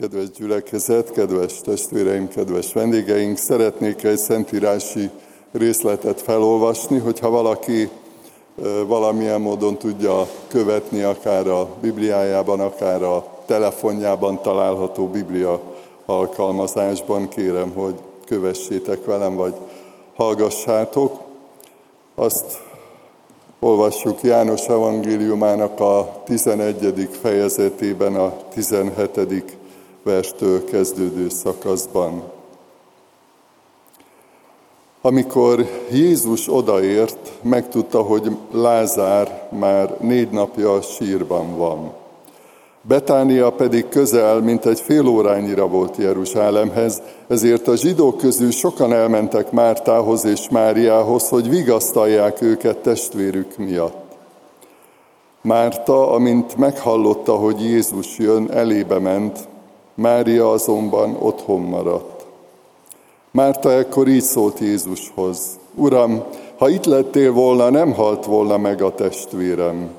Kedves 0.00 0.30
gyülekezet, 0.30 1.12
kedves 1.12 1.60
testvéreim, 1.60 2.28
kedves 2.28 2.72
vendégeink, 2.72 3.36
szeretnék 3.36 4.02
egy 4.02 4.16
szentírási 4.16 5.10
részletet 5.52 6.20
felolvasni, 6.20 6.98
hogyha 6.98 7.30
valaki 7.30 7.88
valamilyen 8.86 9.40
módon 9.40 9.76
tudja 9.78 10.26
követni, 10.48 11.02
akár 11.02 11.46
a 11.48 11.68
Bibliájában, 11.80 12.60
akár 12.60 13.02
a 13.02 13.26
telefonjában 13.46 14.42
található 14.42 15.06
Biblia 15.06 15.60
alkalmazásban, 16.06 17.28
kérem, 17.28 17.70
hogy 17.70 17.94
kövessétek 18.26 19.04
velem, 19.04 19.34
vagy 19.34 19.54
hallgassátok. 20.14 21.20
Azt 22.14 22.60
olvassuk 23.60 24.22
János 24.22 24.66
evangéliumának 24.66 25.80
a 25.80 26.22
11. 26.24 27.08
fejezetében, 27.22 28.14
a 28.14 28.36
17 28.48 29.56
verstől 30.06 30.64
kezdődő 30.64 31.28
szakaszban. 31.28 32.22
Amikor 35.00 35.66
Jézus 35.90 36.48
odaért, 36.52 37.32
megtudta, 37.42 38.02
hogy 38.02 38.36
Lázár 38.52 39.48
már 39.58 39.96
négy 40.00 40.30
napja 40.30 40.80
sírban 40.80 41.56
van. 41.56 41.92
Betánia 42.82 43.50
pedig 43.50 43.88
közel, 43.88 44.40
mint 44.40 44.66
egy 44.66 44.80
fél 44.80 45.06
órányira 45.06 45.68
volt 45.68 45.96
Jeruzsálemhez, 45.96 47.02
ezért 47.28 47.68
a 47.68 47.76
zsidók 47.76 48.16
közül 48.16 48.50
sokan 48.50 48.92
elmentek 48.92 49.50
Mártához 49.50 50.24
és 50.24 50.48
Máriához, 50.48 51.28
hogy 51.28 51.48
vigasztalják 51.48 52.42
őket 52.42 52.78
testvérük 52.78 53.56
miatt. 53.56 54.16
Márta, 55.40 56.10
amint 56.10 56.56
meghallotta, 56.56 57.34
hogy 57.34 57.60
Jézus 57.60 58.18
jön, 58.18 58.50
elébe 58.50 58.98
ment, 58.98 59.48
Mária 59.96 60.50
azonban 60.50 61.16
otthon 61.20 61.60
maradt. 61.60 62.26
Márta 63.30 63.72
ekkor 63.72 64.08
így 64.08 64.22
szólt 64.22 64.58
Jézushoz, 64.58 65.58
Uram, 65.74 66.22
ha 66.58 66.68
itt 66.68 66.84
lettél 66.84 67.32
volna, 67.32 67.70
nem 67.70 67.92
halt 67.92 68.24
volna 68.24 68.56
meg 68.56 68.82
a 68.82 68.94
testvérem. 68.94 69.90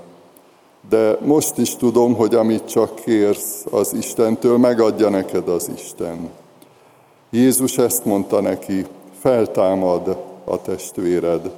De 0.90 1.18
most 1.26 1.58
is 1.58 1.76
tudom, 1.76 2.16
hogy 2.16 2.36
amit 2.36 2.70
csak 2.70 2.96
kérsz 2.96 3.66
az 3.72 3.94
Istentől, 3.94 4.58
megadja 4.58 5.10
neked 5.10 5.48
az 5.48 5.70
Isten. 5.76 6.30
Jézus 7.30 7.78
ezt 7.78 8.06
mondta 8.06 8.42
neki, 8.42 8.86
feltámad 9.20 10.18
a 10.44 10.62
testvéred. 10.62 11.52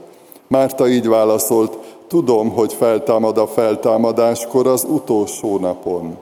Márta 0.48 0.88
így 0.88 1.08
válaszolt, 1.08 1.78
tudom, 2.08 2.50
hogy 2.50 2.74
feltámad 2.74 3.38
a 3.38 3.48
feltámadáskor 3.48 4.68
az 4.68 4.86
utolsó 4.90 5.58
napon. 5.58 6.18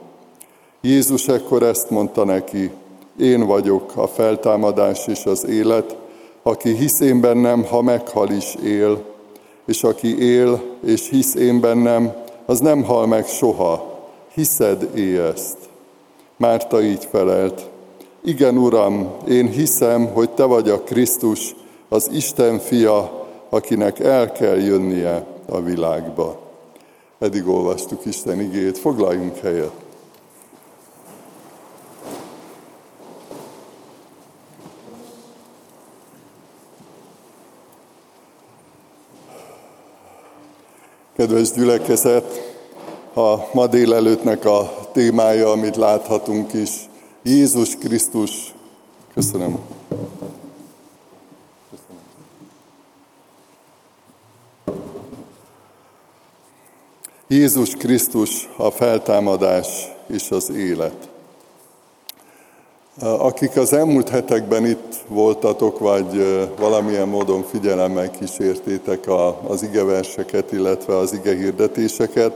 Jézus 0.80 1.28
ekkor 1.28 1.62
ezt 1.62 1.90
mondta 1.90 2.24
neki, 2.24 2.70
én 3.18 3.46
vagyok 3.46 3.92
a 3.96 4.06
feltámadás 4.06 5.06
és 5.06 5.24
az 5.24 5.46
élet, 5.46 5.96
aki 6.42 6.74
hisz 6.74 7.00
én 7.00 7.20
bennem, 7.20 7.64
ha 7.64 7.82
meghal 7.82 8.30
is 8.30 8.54
él, 8.64 9.04
és 9.66 9.84
aki 9.84 10.22
él 10.22 10.62
és 10.84 11.08
hisz 11.08 11.34
én 11.34 11.60
bennem, 11.60 12.12
az 12.46 12.60
nem 12.60 12.82
hal 12.84 13.06
meg 13.06 13.26
soha. 13.26 13.98
Hiszed 14.34 14.88
é 14.94 15.18
ezt? 15.18 15.56
Márta 16.36 16.82
így 16.82 17.08
felelt, 17.10 17.68
igen, 18.24 18.56
Uram, 18.58 19.10
én 19.28 19.48
hiszem, 19.48 20.06
hogy 20.06 20.30
Te 20.30 20.44
vagy 20.44 20.68
a 20.68 20.80
Krisztus, 20.80 21.54
az 21.88 22.10
Isten 22.12 22.58
fia, 22.58 23.26
akinek 23.48 23.98
el 23.98 24.32
kell 24.32 24.56
jönnie 24.56 25.26
a 25.48 25.60
világba. 25.60 26.38
Eddig 27.18 27.48
olvastuk 27.48 28.04
Isten 28.04 28.40
igét, 28.40 28.78
foglaljunk 28.78 29.36
helyet. 29.36 29.87
Kedves 41.18 41.50
gyülekezet, 41.50 42.54
a 43.14 43.36
ma 43.52 43.66
délelőttnek 43.66 44.44
a 44.44 44.88
témája, 44.92 45.50
amit 45.50 45.76
láthatunk 45.76 46.52
is, 46.52 46.70
Jézus 47.22 47.76
Krisztus. 47.76 48.54
Köszönöm. 49.14 49.58
Jézus 57.28 57.74
Krisztus 57.74 58.48
a 58.56 58.70
feltámadás 58.70 59.88
és 60.06 60.30
az 60.30 60.50
élet. 60.50 61.07
Akik 63.00 63.56
az 63.56 63.72
elmúlt 63.72 64.08
hetekben 64.08 64.66
itt 64.66 64.94
voltatok, 65.08 65.78
vagy 65.78 66.38
valamilyen 66.58 67.08
módon 67.08 67.42
figyelemmel 67.42 68.10
kísértétek 68.10 69.08
az 69.46 69.62
igeverseket, 69.62 70.52
illetve 70.52 70.96
az 70.96 71.12
ige 71.12 71.34
hirdetéseket, 71.36 72.32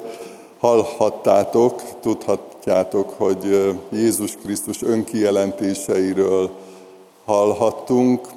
hallhattátok, 0.58 1.82
tudhatjátok, 2.00 3.10
hogy 3.16 3.74
Jézus 3.92 4.36
Krisztus 4.44 4.82
önkijelentéseiről 4.82 6.50
hallhattunk. 7.24 8.28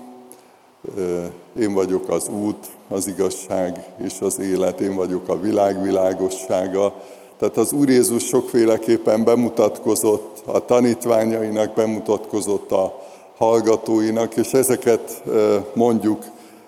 Én 1.59 1.74
vagyok 1.74 2.09
az 2.09 2.28
út, 2.28 2.66
az 2.88 3.07
igazság 3.07 3.84
és 4.03 4.13
az 4.19 4.40
élet, 4.40 4.80
én 4.80 4.96
vagyok 4.96 5.30
a 5.30 5.40
világ 5.40 5.81
világossága. 5.81 6.94
Tehát 7.40 7.57
az 7.57 7.72
Úr 7.72 7.90
Jézus 7.90 8.23
sokféleképpen 8.23 9.23
bemutatkozott 9.23 10.41
a 10.46 10.66
tanítványainak, 10.66 11.73
bemutatkozott 11.73 12.72
a 12.72 13.01
hallgatóinak, 13.38 14.35
és 14.35 14.53
ezeket 14.53 15.23
mondjuk 15.74 16.24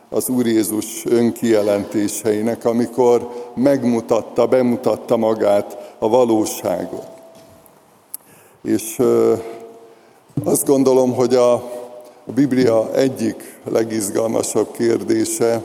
az 0.09 0.29
Úr 0.29 0.45
Jézus 0.45 1.05
önkijelentéseinek, 1.05 2.65
amikor 2.65 3.29
megmutatta, 3.55 4.47
bemutatta 4.47 5.17
magát 5.17 5.95
a 5.99 6.09
valóságot. 6.09 7.07
És 8.63 9.01
azt 10.43 10.65
gondolom, 10.65 11.13
hogy 11.13 11.35
a 11.35 11.63
Biblia 12.25 12.93
egyik 12.93 13.59
legizgalmasabb 13.63 14.71
kérdése, 14.71 15.61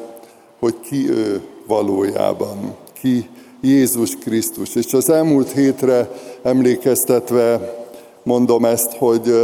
hogy 0.59 0.81
ki 0.81 1.11
ő 1.11 1.43
valójában, 1.67 2.77
ki 2.93 3.29
Jézus 3.65 4.17
Krisztus. 4.17 4.75
És 4.75 4.93
az 4.93 5.11
elmúlt 5.11 5.53
hétre 5.53 6.09
emlékeztetve 6.43 7.75
mondom 8.23 8.65
ezt, 8.65 8.93
hogy 8.93 9.35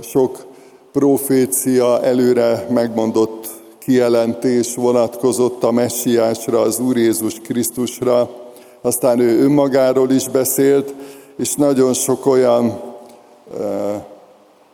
sok 0.00 0.46
profécia 0.92 2.02
előre 2.02 2.66
megmondott 2.70 3.48
kijelentés 3.78 4.74
vonatkozott 4.74 5.64
a 5.64 5.70
messiásra, 5.70 6.60
az 6.60 6.78
Úr 6.78 6.96
Jézus 6.96 7.34
Krisztusra, 7.40 8.30
aztán 8.80 9.18
ő 9.20 9.42
önmagáról 9.42 10.10
is 10.10 10.28
beszélt, 10.28 10.94
és 11.36 11.54
nagyon 11.54 11.92
sok 11.92 12.26
olyan 12.26 12.80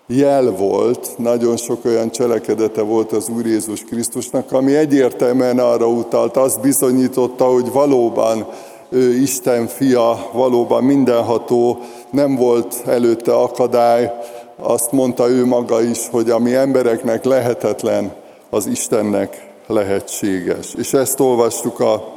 jel 0.06 0.50
volt, 0.50 1.10
nagyon 1.18 1.56
sok 1.56 1.84
olyan 1.84 2.10
cselekedete 2.10 2.82
volt 2.82 3.12
az 3.12 3.28
Úr 3.28 3.46
Jézus 3.46 3.84
Krisztusnak, 3.84 4.52
ami 4.52 4.74
egyértelműen 4.74 5.58
arra 5.58 5.88
utalt, 5.88 6.36
azt 6.36 6.60
bizonyította, 6.60 7.44
hogy 7.44 7.72
valóban 7.72 8.46
ő 8.94 9.14
Isten 9.14 9.66
fia, 9.66 10.30
valóban 10.32 10.84
mindenható, 10.84 11.78
nem 12.10 12.36
volt 12.36 12.82
előtte 12.86 13.34
akadály, 13.34 14.12
azt 14.56 14.92
mondta 14.92 15.28
ő 15.28 15.44
maga 15.46 15.82
is, 15.82 16.08
hogy 16.10 16.30
ami 16.30 16.54
embereknek 16.54 17.24
lehetetlen, 17.24 18.12
az 18.50 18.66
Istennek 18.66 19.50
lehetséges. 19.66 20.74
És 20.74 20.92
ezt 20.92 21.20
olvastuk 21.20 21.80
a 21.80 22.12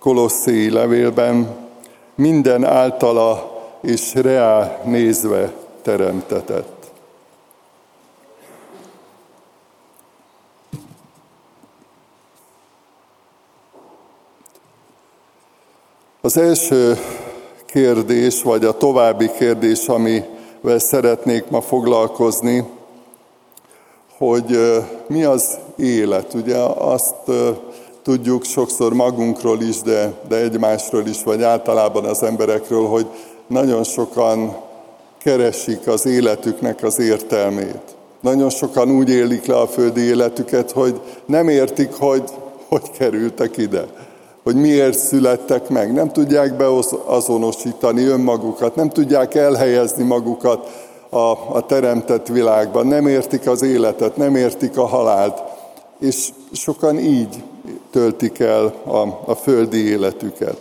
Kolosszéi 0.00 0.70
levélben, 0.70 1.56
minden 2.14 2.64
általa 2.64 3.60
és 3.82 4.14
reál 4.14 4.80
nézve 4.84 5.52
teremtetett. 5.82 6.81
Az 16.24 16.36
első 16.36 16.98
kérdés, 17.66 18.42
vagy 18.42 18.64
a 18.64 18.76
további 18.76 19.30
kérdés, 19.38 19.88
amivel 19.88 20.78
szeretnék 20.78 21.44
ma 21.48 21.60
foglalkozni, 21.60 22.64
hogy 24.18 24.58
mi 25.06 25.24
az 25.24 25.58
élet. 25.76 26.34
Ugye 26.34 26.56
azt 26.78 27.14
tudjuk 28.02 28.44
sokszor 28.44 28.94
magunkról 28.94 29.60
is, 29.60 29.80
de, 29.80 30.12
de 30.28 30.36
egymásról 30.36 31.06
is, 31.06 31.22
vagy 31.22 31.42
általában 31.42 32.04
az 32.04 32.22
emberekről, 32.22 32.86
hogy 32.86 33.06
nagyon 33.46 33.84
sokan 33.84 34.56
keresik 35.22 35.86
az 35.86 36.06
életüknek 36.06 36.82
az 36.82 36.98
értelmét. 36.98 37.96
Nagyon 38.20 38.50
sokan 38.50 38.90
úgy 38.90 39.10
élik 39.10 39.46
le 39.46 39.58
a 39.58 39.66
földi 39.66 40.00
életüket, 40.00 40.70
hogy 40.70 41.00
nem 41.26 41.48
értik, 41.48 41.92
hogy 41.92 42.22
hogy 42.68 42.90
kerültek 42.90 43.56
ide 43.56 43.86
hogy 44.42 44.54
miért 44.54 44.98
születtek 44.98 45.68
meg. 45.68 45.92
Nem 45.92 46.12
tudják 46.12 46.56
beazonosítani 46.56 48.04
önmagukat, 48.04 48.74
nem 48.74 48.88
tudják 48.88 49.34
elhelyezni 49.34 50.04
magukat 50.04 50.68
a, 51.08 51.56
a 51.56 51.66
teremtett 51.66 52.26
világban, 52.26 52.86
nem 52.86 53.06
értik 53.06 53.48
az 53.48 53.62
életet, 53.62 54.16
nem 54.16 54.36
értik 54.36 54.78
a 54.78 54.86
halált, 54.86 55.42
és 56.00 56.28
sokan 56.52 56.98
így 56.98 57.42
töltik 57.90 58.38
el 58.38 58.74
a, 58.84 59.30
a 59.30 59.34
földi 59.34 59.88
életüket. 59.88 60.56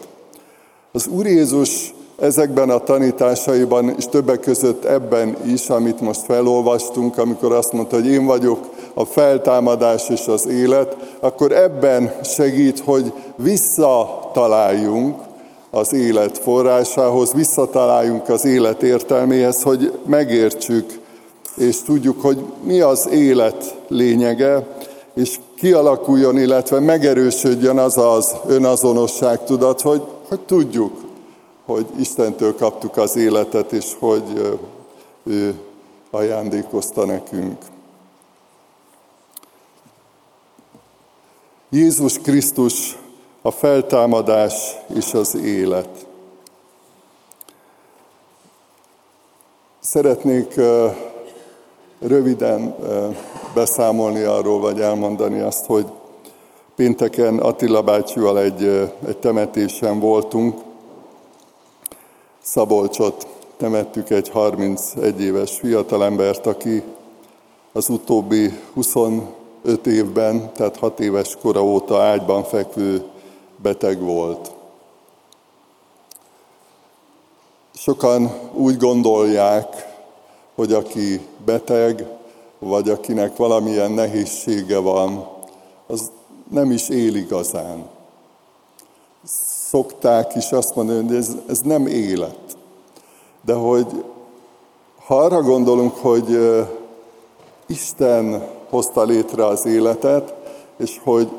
Az 0.92 1.08
Úr 1.08 1.26
Jézus 1.26 1.94
ezekben 2.20 2.70
a 2.70 2.84
tanításaiban, 2.84 3.94
és 3.98 4.06
többek 4.06 4.40
között 4.40 4.86
ebben 4.86 5.38
is, 5.46 5.70
amit 5.70 6.02
most 6.02 6.22
felolvastunk, 6.22 7.18
amikor 7.18 7.54
azt 7.54 7.74
mondta, 7.74 7.96
hogy 7.96 8.08
én 8.08 8.26
vagyok 8.26 8.60
a 8.94 9.06
feltámadás 9.06 10.10
és 10.10 10.28
az 10.28 10.48
élet, 10.48 10.96
akkor 11.20 11.52
ebben 11.52 12.14
segít, 12.24 12.80
hogy 12.80 13.14
visszataláljunk 13.36 15.20
az 15.70 15.94
élet 15.94 16.38
forrásához, 16.38 17.34
visszataláljunk 17.34 18.30
az 18.30 18.46
élet 18.46 18.84
értelméhez, 18.84 19.62
hogy 19.62 20.00
megértsük 20.06 21.00
és 21.56 21.82
tudjuk, 21.82 22.22
hogy 22.22 22.44
mi 22.64 22.80
az 22.80 23.08
élet 23.12 23.76
lényege, 23.88 24.68
és 25.14 25.40
kialakuljon, 25.56 26.38
illetve 26.38 26.80
megerősödjön 26.80 27.78
az 27.78 27.98
az 27.98 28.36
önazonosság 28.48 29.44
tudat, 29.44 29.82
hogy, 29.82 30.02
hogy 30.28 30.40
tudjuk, 30.40 30.94
hogy 31.66 31.86
Istentől 32.00 32.56
kaptuk 32.56 32.98
az 32.98 33.16
életet, 33.16 33.72
és 33.72 33.96
hogy 34.00 34.24
ő 35.24 35.56
ajándékozta 36.12 37.06
nekünk. 37.06 37.58
Jézus 41.74 42.20
Krisztus 42.20 42.98
a 43.42 43.52
feltámadás 43.52 44.76
és 44.96 45.14
az 45.14 45.36
élet. 45.36 46.06
Szeretnék 49.80 50.60
röviden 52.00 52.76
beszámolni 53.54 54.22
arról, 54.22 54.60
vagy 54.60 54.80
elmondani 54.80 55.40
azt, 55.40 55.66
hogy 55.66 55.86
pénteken 56.76 57.38
Attila 57.38 57.82
bácsival 57.82 58.40
egy, 58.40 58.64
egy 59.08 59.18
temetésen 59.18 60.00
voltunk. 60.00 60.62
Szabolcsot 62.42 63.28
temettük 63.58 64.10
egy 64.10 64.30
31 64.30 65.22
éves 65.22 65.60
fiatalembert, 65.60 66.46
aki 66.46 66.84
az 67.72 67.90
utóbbi 67.90 68.60
25 69.62 69.88
évben, 69.88 70.52
tehát 70.54 70.78
6 70.78 71.00
éves 71.00 71.38
kora 71.42 71.64
óta 71.64 72.02
ágyban 72.02 72.44
fekvő 72.44 73.04
beteg 73.62 74.02
volt. 74.02 74.52
Sokan 77.74 78.32
úgy 78.54 78.78
gondolják, 78.78 79.98
hogy 80.56 80.74
aki 80.74 81.28
beteg, 81.46 82.08
vagy 82.60 82.90
akinek 82.90 83.36
valamilyen 83.36 83.92
nehézsége 83.92 84.78
van, 84.78 85.28
az 85.88 86.12
nem 86.50 86.72
is 86.72 86.90
él 86.90 87.16
igazán. 87.16 87.90
Szokták 89.70 90.36
is 90.36 90.52
azt 90.52 90.76
mondani, 90.76 91.08
hogy 91.08 91.16
ez, 91.16 91.36
ez 91.48 91.60
nem 91.60 91.88
élet. 91.88 92.58
De 93.46 93.54
hogy 93.54 94.04
ha 95.06 95.18
arra 95.18 95.42
gondolunk, 95.42 95.96
hogy 95.96 96.38
Isten 97.66 98.48
hozta 98.72 99.04
létre 99.04 99.46
az 99.46 99.66
életet, 99.66 100.34
és 100.78 101.00
hogy 101.04 101.30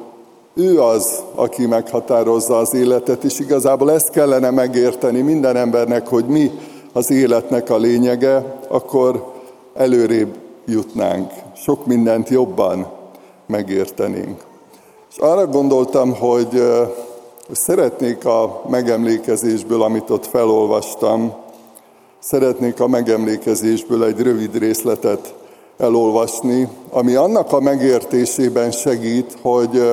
ő 0.55 0.81
az, 0.81 1.23
aki 1.35 1.67
meghatározza 1.67 2.59
az 2.59 2.75
életet, 2.75 3.25
és 3.25 3.39
igazából 3.39 3.93
ezt 3.93 4.11
kellene 4.11 4.51
megérteni 4.51 5.21
minden 5.21 5.57
embernek, 5.57 6.09
hogy 6.09 6.25
mi 6.25 6.51
az 6.93 7.11
életnek 7.11 7.71
a 7.71 7.77
lényege, 7.77 8.59
akkor 8.69 9.33
előrébb 9.75 10.35
jutnánk, 10.67 11.33
sok 11.57 11.87
mindent 11.87 12.29
jobban 12.29 12.87
megértenénk. 13.47 14.45
És 15.11 15.19
arra 15.19 15.47
gondoltam, 15.47 16.15
hogy 16.15 16.63
szeretnék 17.51 18.25
a 18.25 18.63
megemlékezésből, 18.69 19.83
amit 19.83 20.11
ott 20.11 20.27
felolvastam, 20.27 21.33
szeretnék 22.19 22.81
a 22.81 22.87
megemlékezésből 22.87 24.05
egy 24.05 24.21
rövid 24.21 24.59
részletet 24.59 25.35
elolvasni, 25.83 26.69
ami 26.91 27.15
annak 27.15 27.53
a 27.53 27.61
megértésében 27.61 28.71
segít, 28.71 29.37
hogy, 29.43 29.93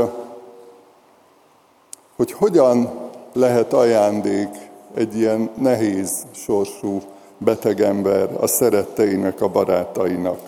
hogy 2.15 2.31
hogyan 2.31 2.89
lehet 3.33 3.73
ajándék 3.73 4.49
egy 4.93 5.17
ilyen 5.17 5.49
nehéz 5.57 6.25
sorsú 6.31 7.01
beteg 7.37 7.81
ember 7.81 8.29
a 8.39 8.47
szeretteinek, 8.47 9.41
a 9.41 9.47
barátainak. 9.47 10.39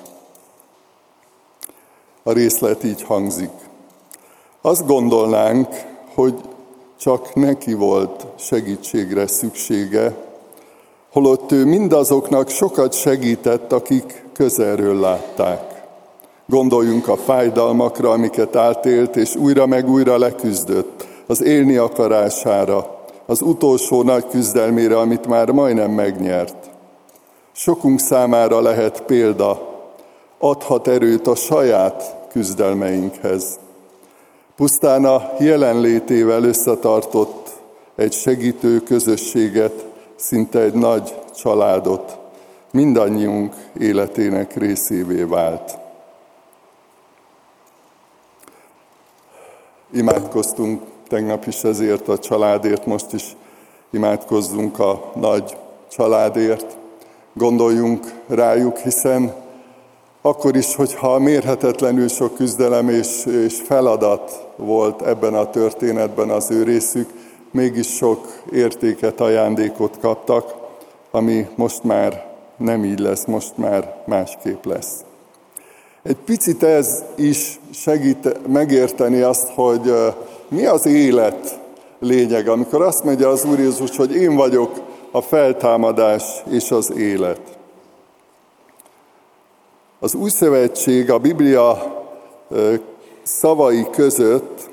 A 2.24 2.32
részlet 2.32 2.84
így 2.84 3.04
hangzik. 3.04 3.52
Azt 4.62 4.88
gondolnánk, 4.88 5.68
hogy 6.16 6.36
csak 7.00 7.36
neki 7.36 7.74
volt 7.74 8.26
segítségre 8.36 9.28
szüksége, 9.28 10.16
holott 11.12 11.52
ő 11.52 11.66
mindazoknak 11.66 12.50
sokat 12.50 12.94
segített, 12.94 13.72
akik 13.72 14.21
közelről 14.34 15.00
látták. 15.00 15.72
Gondoljunk 16.46 17.08
a 17.08 17.18
fájdalmakra, 17.18 18.12
amiket 18.12 18.56
átélt, 18.56 19.16
és 19.16 19.36
újra 19.36 19.66
meg 19.66 19.90
újra 19.90 20.18
leküzdött, 20.18 21.08
az 21.28 21.44
élni 21.44 21.78
akarására, 21.78 23.00
az 23.26 23.42
utolsó 23.42 24.04
nagy 24.04 24.28
küzdelmére, 24.28 25.00
amit 25.00 25.28
már 25.28 25.52
majdnem 25.52 25.92
megnyert. 25.92 26.70
Sokunk 27.52 28.00
számára 28.00 28.62
lehet 28.62 29.02
példa, 29.02 29.70
adhat 30.40 30.88
erőt 30.88 31.28
a 31.28 31.36
saját 31.36 32.16
küzdelmeinkhez. 32.30 33.60
Pusztán 34.56 35.06
a 35.06 35.30
jelenlétével 35.40 36.44
összetartott 36.44 37.50
egy 37.96 38.14
segítő 38.14 38.80
közösséget, 38.80 39.86
szinte 40.16 40.60
egy 40.60 40.74
nagy 40.74 41.16
családot, 41.36 42.18
mindannyiunk 42.72 43.56
életének 43.80 44.56
részévé 44.56 45.24
vált. 45.24 45.78
Imádkoztunk 49.94 50.82
tegnap 51.08 51.46
is 51.46 51.64
ezért 51.64 52.08
a 52.08 52.18
családért, 52.18 52.86
most 52.86 53.14
is 53.14 53.36
imádkozzunk 53.90 54.80
a 54.80 55.12
nagy 55.16 55.58
családért. 55.90 56.78
Gondoljunk 57.34 58.06
rájuk, 58.28 58.78
hiszen 58.78 59.34
akkor 60.22 60.56
is, 60.56 60.76
hogyha 60.76 61.20
mérhetetlenül 61.20 62.08
sok 62.08 62.36
küzdelem 62.36 62.90
és, 62.90 63.26
és 63.26 63.62
feladat 63.66 64.48
volt 64.56 65.02
ebben 65.02 65.34
a 65.34 65.50
történetben 65.50 66.30
az 66.30 66.52
ő 66.52 66.64
részük, 66.64 67.10
mégis 67.52 67.96
sok 67.96 68.28
értéket, 68.52 69.20
ajándékot 69.20 70.00
kaptak, 70.00 70.56
ami 71.12 71.48
most 71.56 71.84
már 71.84 72.31
nem 72.62 72.86
így 72.86 73.00
lesz, 73.00 73.26
most 73.26 73.58
már 73.58 74.04
másképp 74.06 74.66
lesz. 74.66 74.94
Egy 76.04 76.18
picit 76.26 76.64
ez 76.64 77.04
is 77.16 77.60
segít 77.74 78.48
megérteni 78.48 79.22
azt, 79.22 79.50
hogy 79.50 79.94
mi 80.48 80.66
az 80.66 80.86
élet 80.86 81.60
lényeg, 82.00 82.48
amikor 82.48 82.82
azt 82.82 83.04
mondja 83.04 83.30
az 83.30 83.46
Úr 83.46 83.60
Jézus, 83.60 83.98
hogy 83.98 84.16
én 84.16 84.36
vagyok 84.36 84.72
a 85.12 85.22
feltámadás 85.22 86.24
és 86.50 86.72
az 86.72 86.92
élet. 86.92 87.42
Az 90.00 90.14
Új 90.14 90.30
Szövetség 90.30 91.12
a 91.12 91.18
Biblia 91.18 92.00
szavai 93.24 93.88
között 93.92 94.70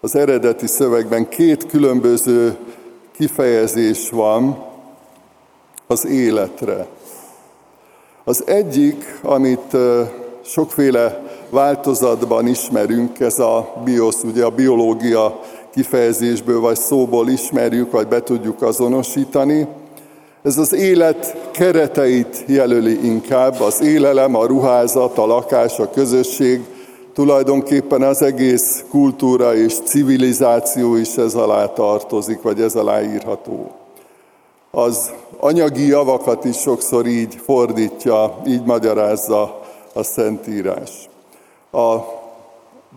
az 0.00 0.14
eredeti 0.14 0.66
szövegben 0.66 1.28
két 1.28 1.66
különböző 1.66 2.56
kifejezés 3.16 4.10
van 4.10 4.64
az 5.86 6.06
életre. 6.06 6.86
Az 8.26 8.42
egyik, 8.46 9.20
amit 9.22 9.76
sokféle 10.44 11.22
változatban 11.50 12.46
ismerünk, 12.46 13.20
ez 13.20 13.38
a 13.38 13.72
biosz, 13.84 14.22
ugye 14.22 14.44
a 14.44 14.50
biológia 14.50 15.40
kifejezésből 15.74 16.60
vagy 16.60 16.76
szóból 16.76 17.28
ismerjük, 17.28 17.90
vagy 17.90 18.08
be 18.08 18.22
tudjuk 18.22 18.62
azonosítani. 18.62 19.66
Ez 20.42 20.58
az 20.58 20.72
élet 20.72 21.50
kereteit 21.52 22.44
jelöli 22.46 23.06
inkább, 23.06 23.60
az 23.60 23.82
élelem, 23.82 24.34
a 24.34 24.46
ruházat, 24.46 25.18
a 25.18 25.26
lakás, 25.26 25.78
a 25.78 25.90
közösség, 25.90 26.64
tulajdonképpen 27.14 28.02
az 28.02 28.22
egész 28.22 28.84
kultúra 28.90 29.54
és 29.54 29.74
civilizáció 29.84 30.96
is 30.96 31.16
ez 31.16 31.34
alá 31.34 31.66
tartozik, 31.66 32.42
vagy 32.42 32.60
ez 32.60 32.74
alá 32.74 33.02
írható. 33.02 33.83
Az 34.74 35.12
anyagi 35.38 35.86
javakat 35.86 36.44
is 36.44 36.56
sokszor 36.56 37.06
így 37.06 37.34
fordítja, 37.44 38.40
így 38.46 38.62
magyarázza 38.64 39.60
a 39.92 40.02
Szentírás. 40.02 41.08
A 41.72 41.96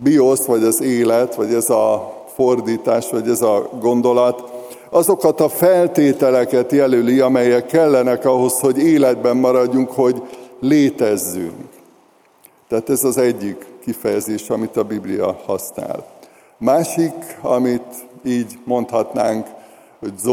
biosz, 0.02 0.44
vagy 0.44 0.62
az 0.62 0.80
élet, 0.80 1.34
vagy 1.34 1.54
ez 1.54 1.70
a 1.70 2.14
fordítás, 2.34 3.10
vagy 3.10 3.28
ez 3.28 3.42
a 3.42 3.68
gondolat, 3.80 4.44
azokat 4.90 5.40
a 5.40 5.48
feltételeket 5.48 6.72
jelöli, 6.72 7.20
amelyek 7.20 7.66
kellenek 7.66 8.24
ahhoz, 8.24 8.60
hogy 8.60 8.78
életben 8.78 9.36
maradjunk, 9.36 9.90
hogy 9.90 10.22
létezzünk. 10.60 11.68
Tehát 12.68 12.90
ez 12.90 13.04
az 13.04 13.18
egyik 13.18 13.66
kifejezés, 13.84 14.50
amit 14.50 14.76
a 14.76 14.82
Biblia 14.82 15.40
használ. 15.46 16.06
Másik, 16.58 17.38
amit 17.42 18.06
így 18.24 18.58
mondhatnánk, 18.64 19.46
hogy 20.00 20.12
ez 20.16 20.26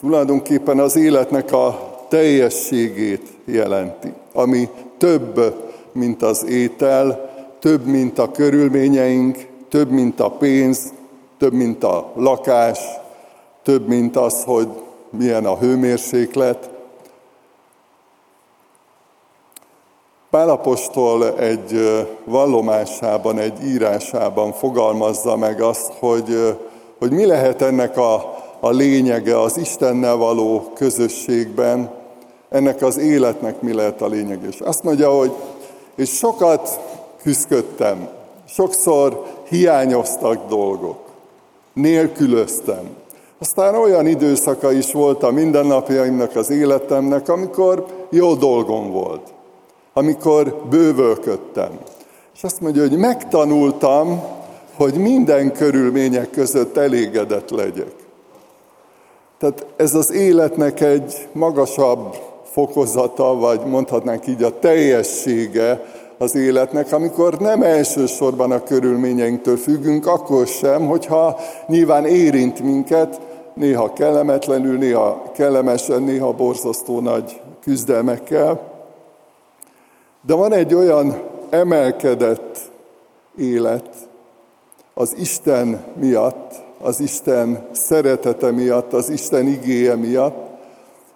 tulajdonképpen 0.00 0.78
az 0.78 0.96
életnek 0.96 1.52
a 1.52 1.90
teljességét 2.08 3.26
jelenti, 3.44 4.12
ami 4.32 4.68
több, 4.98 5.54
mint 5.92 6.22
az 6.22 6.44
étel, 6.44 7.30
több, 7.58 7.86
mint 7.86 8.18
a 8.18 8.30
körülményeink, 8.30 9.46
több, 9.68 9.90
mint 9.90 10.20
a 10.20 10.30
pénz, 10.30 10.92
több, 11.38 11.52
mint 11.52 11.84
a 11.84 12.12
lakás, 12.14 12.78
több, 13.62 13.88
mint 13.88 14.16
az, 14.16 14.44
hogy 14.44 14.68
milyen 15.10 15.46
a 15.46 15.56
hőmérséklet. 15.56 16.70
Pálapostól 20.30 21.38
egy 21.38 21.80
vallomásában, 22.24 23.38
egy 23.38 23.64
írásában 23.64 24.52
fogalmazza 24.52 25.36
meg 25.36 25.60
azt, 25.60 25.92
hogy, 25.98 26.58
hogy 26.98 27.10
mi 27.10 27.26
lehet 27.26 27.62
ennek 27.62 27.96
a, 27.96 28.39
a 28.60 28.70
lényege 28.70 29.40
az 29.40 29.56
Istennel 29.56 30.16
való 30.16 30.72
közösségben, 30.74 31.90
ennek 32.48 32.82
az 32.82 32.98
életnek 32.98 33.60
mi 33.60 33.72
lehet 33.72 34.02
a 34.02 34.06
lényeg. 34.06 34.38
És 34.50 34.60
azt 34.60 34.82
mondja, 34.82 35.10
hogy 35.10 35.32
és 35.94 36.10
sokat 36.10 36.80
küzdöttem, 37.22 38.08
sokszor 38.48 39.26
hiányoztak 39.48 40.48
dolgok, 40.48 40.98
nélkülöztem. 41.72 42.88
Aztán 43.38 43.74
olyan 43.74 44.06
időszaka 44.06 44.72
is 44.72 44.92
volt 44.92 45.22
a 45.22 45.30
mindennapjaimnak, 45.30 46.36
az 46.36 46.50
életemnek, 46.50 47.28
amikor 47.28 47.86
jó 48.10 48.34
dolgom 48.34 48.90
volt, 48.90 49.32
amikor 49.92 50.56
bővölködtem. 50.70 51.78
És 52.34 52.44
azt 52.44 52.60
mondja, 52.60 52.82
hogy 52.82 52.98
megtanultam, 52.98 54.22
hogy 54.76 54.94
minden 54.94 55.52
körülmények 55.52 56.30
között 56.30 56.76
elégedett 56.76 57.50
legyek. 57.50 57.99
Tehát 59.40 59.66
ez 59.76 59.94
az 59.94 60.12
életnek 60.12 60.80
egy 60.80 61.28
magasabb 61.32 62.14
fokozata, 62.44 63.34
vagy 63.34 63.60
mondhatnánk 63.66 64.26
így 64.26 64.42
a 64.42 64.58
teljessége 64.58 65.84
az 66.18 66.34
életnek, 66.34 66.92
amikor 66.92 67.38
nem 67.38 67.62
elsősorban 67.62 68.52
a 68.52 68.62
körülményeinktől 68.62 69.56
függünk, 69.56 70.06
akkor 70.06 70.46
sem, 70.46 70.86
hogyha 70.86 71.38
nyilván 71.66 72.06
érint 72.06 72.62
minket, 72.62 73.20
néha 73.54 73.92
kellemetlenül, 73.92 74.78
néha 74.78 75.22
kellemesen, 75.34 76.02
néha 76.02 76.32
borzasztó 76.32 77.00
nagy 77.00 77.40
küzdelmekkel. 77.62 78.60
De 80.26 80.34
van 80.34 80.52
egy 80.52 80.74
olyan 80.74 81.22
emelkedett 81.50 82.58
élet 83.36 83.88
az 84.94 85.14
Isten 85.18 85.84
miatt, 86.00 86.68
az 86.82 87.00
Isten 87.00 87.66
szeretete 87.72 88.50
miatt, 88.50 88.92
az 88.92 89.08
Isten 89.08 89.46
igéje 89.46 89.94
miatt, 89.94 90.48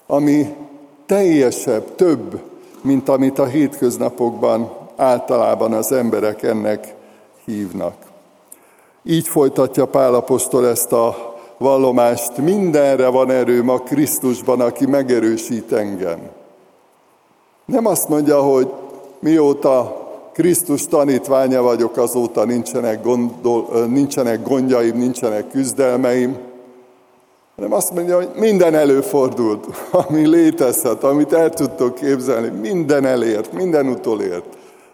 ami 0.07 0.55
teljesebb, 1.07 1.95
több, 1.95 2.41
mint 2.83 3.09
amit 3.09 3.39
a 3.39 3.47
hétköznapokban 3.47 4.73
általában 4.97 5.73
az 5.73 5.93
emberek 5.93 6.43
ennek 6.43 6.95
hívnak. 7.45 7.95
Így 9.03 9.29
folytatja 9.29 9.87
Pálapostól 9.87 10.69
ezt 10.69 10.93
a 10.93 11.35
vallomást, 11.59 12.37
mindenre 12.37 13.09
van 13.09 13.31
erőm 13.31 13.69
a 13.69 13.79
Krisztusban, 13.79 14.61
aki 14.61 14.87
megerősít 14.87 15.73
engem. 15.73 16.19
Nem 17.65 17.87
azt 17.87 18.09
mondja, 18.09 18.43
hogy 18.43 18.73
mióta 19.19 20.04
Krisztus 20.35 20.87
tanítványa 20.87 21.63
vagyok, 21.63 21.97
azóta 21.97 22.45
nincsenek, 22.45 23.03
gondol, 23.03 23.87
nincsenek 23.87 24.43
gondjaim, 24.43 24.99
nincsenek 24.99 25.49
küzdelmeim, 25.49 26.37
hanem 27.57 27.73
azt 27.73 27.95
mondja, 27.95 28.17
hogy 28.17 28.29
minden 28.37 28.75
előfordult, 28.75 29.67
ami 30.09 30.27
létezhet, 30.27 31.05
amit 31.05 31.33
el 31.33 31.51
tudtok 31.51 31.95
képzelni, 31.95 32.49
minden 32.49 33.05
elért, 33.05 33.53
minden 33.53 33.87
utolért. 33.87 34.45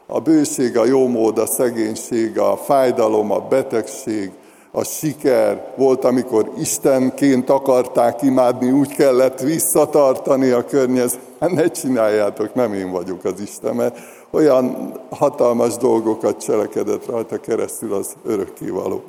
A 0.07 0.21
bőség, 0.21 0.79
a 0.79 0.85
jómód, 0.85 1.39
a 1.39 1.47
szegénység, 1.47 2.39
a 2.39 2.57
fájdalom, 2.57 3.31
a 3.31 3.39
betegség, 3.39 4.31
a 4.73 4.85
siker. 4.85 5.73
Volt, 5.77 6.05
amikor 6.05 6.51
Istenként 6.59 7.51
akarták 7.51 8.23
imádni, 8.23 8.71
úgy 8.71 8.95
kellett 8.95 9.41
visszatartani 9.41 10.51
a 10.51 10.65
környezetet. 10.65 11.29
Hát 11.41 11.51
ne 11.51 11.69
csináljátok, 11.69 12.55
nem 12.55 12.75
én 12.75 12.91
vagyok 12.91 13.25
az 13.25 13.41
Isten, 13.41 13.75
mert 13.75 13.99
olyan 14.31 14.93
hatalmas 15.11 15.77
dolgokat 15.77 16.41
cselekedett 16.41 17.07
rajta 17.07 17.41
keresztül 17.41 17.95
az 17.95 18.17
örökkévaló. 18.25 19.03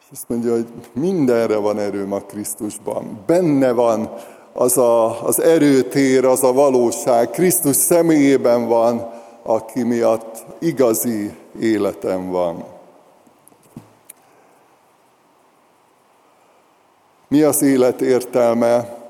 És 0.00 0.06
azt 0.12 0.28
mondja, 0.28 0.52
hogy 0.52 0.66
mindenre 0.92 1.56
van 1.56 1.78
erőm 1.78 2.12
a 2.12 2.20
Krisztusban. 2.20 3.22
Benne 3.26 3.72
van 3.72 4.10
az 4.52 4.78
a, 4.78 5.22
az 5.26 5.40
erőtér, 5.40 6.24
az 6.24 6.42
a 6.42 6.52
valóság. 6.52 7.30
Krisztus 7.30 7.76
személyében 7.76 8.66
van, 8.68 9.10
aki 9.42 9.82
miatt 9.82 10.44
igazi 10.58 11.34
életem 11.60 12.30
van. 12.30 12.64
Mi 17.28 17.42
az 17.42 17.62
élet 17.62 18.00
értelme? 18.00 19.02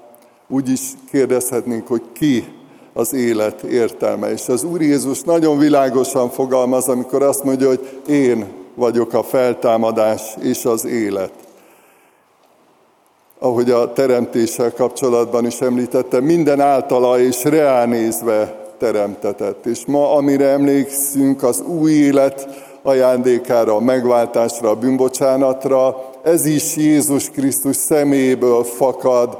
Úgy 0.48 0.68
is 0.68 0.80
kérdezhetnénk, 1.10 1.86
hogy 1.86 2.02
ki 2.12 2.63
az 2.94 3.12
élet 3.12 3.62
értelme. 3.62 4.32
És 4.32 4.48
az 4.48 4.64
Úr 4.64 4.82
Jézus 4.82 5.20
nagyon 5.20 5.58
világosan 5.58 6.30
fogalmaz, 6.30 6.88
amikor 6.88 7.22
azt 7.22 7.44
mondja, 7.44 7.68
hogy 7.68 8.00
én 8.08 8.46
vagyok 8.74 9.12
a 9.12 9.22
feltámadás 9.22 10.22
és 10.40 10.64
az 10.64 10.84
élet. 10.84 11.32
Ahogy 13.38 13.70
a 13.70 13.92
teremtéssel 13.92 14.72
kapcsolatban 14.72 15.46
is 15.46 15.60
említettem, 15.60 16.24
minden 16.24 16.60
általa 16.60 17.20
és 17.20 17.44
reálnézve 17.44 18.64
teremtetett. 18.78 19.66
És 19.66 19.84
ma, 19.86 20.12
amire 20.12 20.46
emlékszünk, 20.46 21.42
az 21.42 21.60
új 21.60 21.92
élet 21.92 22.48
ajándékára, 22.82 23.74
a 23.74 23.80
megváltásra, 23.80 24.70
a 24.70 24.74
bűnbocsánatra, 24.74 26.10
ez 26.22 26.46
is 26.46 26.76
Jézus 26.76 27.30
Krisztus 27.30 27.76
szeméből 27.76 28.64
fakad. 28.64 29.38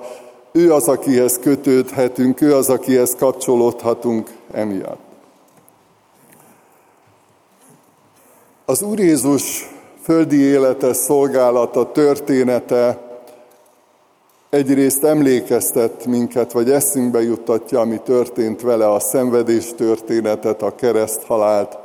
Ő 0.56 0.72
az, 0.72 0.88
akihez 0.88 1.38
kötődhetünk, 1.38 2.40
ő 2.40 2.54
az, 2.54 2.68
akihez 2.70 3.14
kapcsolódhatunk 3.18 4.30
emiatt. 4.52 5.00
Az 8.64 8.82
Úr 8.82 8.98
Jézus 8.98 9.70
földi 10.02 10.40
élete, 10.40 10.92
szolgálata, 10.92 11.92
története 11.92 12.98
egyrészt 14.50 15.04
emlékeztet 15.04 16.06
minket, 16.06 16.52
vagy 16.52 16.70
eszünkbe 16.70 17.22
juttatja, 17.22 17.80
ami 17.80 18.00
történt 18.04 18.60
vele, 18.60 18.90
a 18.92 19.00
szenvedés 19.00 19.74
történetet, 19.76 20.62
a 20.62 20.74
kereszt 20.74 21.22
halált, 21.22 21.78